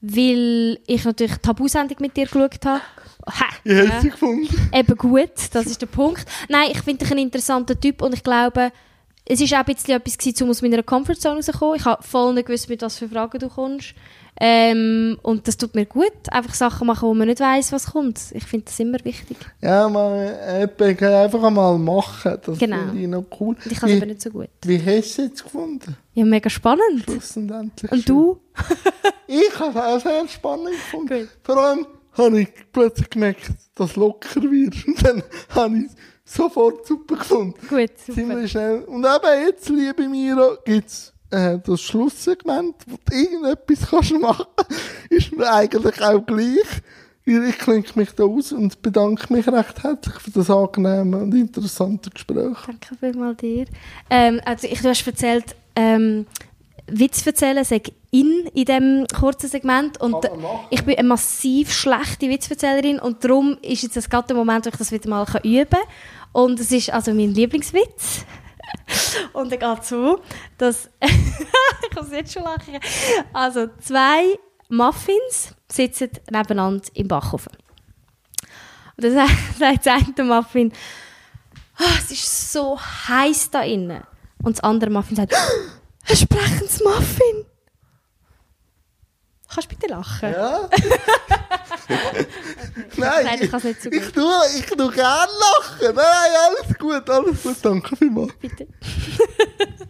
[0.00, 2.80] weil ich natürlich die Tabu-Sendung mit dir geschaut habe.
[3.26, 4.70] Ha, Wie hast du sie gefunden?
[4.72, 6.24] Eben gut, das ist der Punkt.
[6.48, 8.72] Nein, ich finde dich ein interessanter Typ und ich glaube,
[9.32, 11.76] es war auch ein bisschen etwas, um aus meiner Comfortzone rauszukommen.
[11.76, 13.94] Ich habe voll nicht gewusst, mit was für Fragen du kommst.
[14.42, 18.18] Ähm, und das tut mir gut, einfach Sachen machen, wo man nicht weiß, was kommt.
[18.32, 19.36] Ich finde das immer wichtig.
[19.60, 22.78] Ja, man einfach einmal machen, das genau.
[22.86, 23.54] finde ich noch cool.
[23.62, 24.48] Und ich kann es aber nicht so gut.
[24.64, 25.96] Wie hast du es jetzt gefunden?
[26.14, 27.06] Ja, mega spannend.
[27.90, 28.40] Und du?
[29.26, 31.20] ich habe es auch sehr spannend gefunden.
[31.20, 31.28] Gut.
[31.42, 34.74] Vor allem habe ich plötzlich gemerkt, dass es locker wird.
[34.86, 35.90] Und dann habe ich
[36.30, 37.54] sofort super gefunden.
[37.68, 38.12] Gut, super.
[38.12, 38.82] Ziemlich schnell.
[38.84, 44.46] Und eben jetzt, liebe Mira, gibt es äh, das Schlusssegment, wo du irgendetwas kannst machen
[44.56, 44.80] kannst.
[45.10, 46.66] Ist mir eigentlich auch gleich.
[47.24, 52.10] Ich klinge mich da aus und bedanke mich recht herzlich für das angenehme und interessante
[52.10, 52.56] Gespräch.
[52.66, 53.66] Danke vielmals dir.
[54.08, 56.26] Ähm, also ich, du hast erzählt, ähm,
[56.86, 60.16] Witz erzählen, sag in in diesem kurzen Segment und
[60.70, 64.70] ich bin eine massiv schlechte Witzverzählerin und darum ist jetzt das gerade der Moment, wo
[64.70, 65.80] ich das wieder mal üben kann.
[66.32, 68.24] Und es ist also mein Lieblingswitz.
[69.32, 70.20] Und er geht so,
[70.58, 70.88] dass.
[71.00, 72.78] ich es jetzt schon lachen.
[73.32, 77.52] Also, zwei Muffins sitzen nebeneinander im Backofen.
[78.96, 79.28] Und dann
[79.58, 80.72] sagt der eine Muffin,
[81.78, 84.02] oh, es ist so heiß da innen.
[84.42, 87.46] Und das andere Muffin sagt, ein sprechendes Muffin.
[89.52, 90.32] Kannst du bitte lachen?
[90.32, 90.68] Ja.
[92.96, 93.98] Nein, Nein, ich, nicht so gut.
[93.98, 95.94] ich tue, ich tue gerne lachen.
[95.96, 97.56] Nein, alles gut, alles gut.
[97.62, 98.32] Danke vielmals.
[98.40, 98.68] Bitte.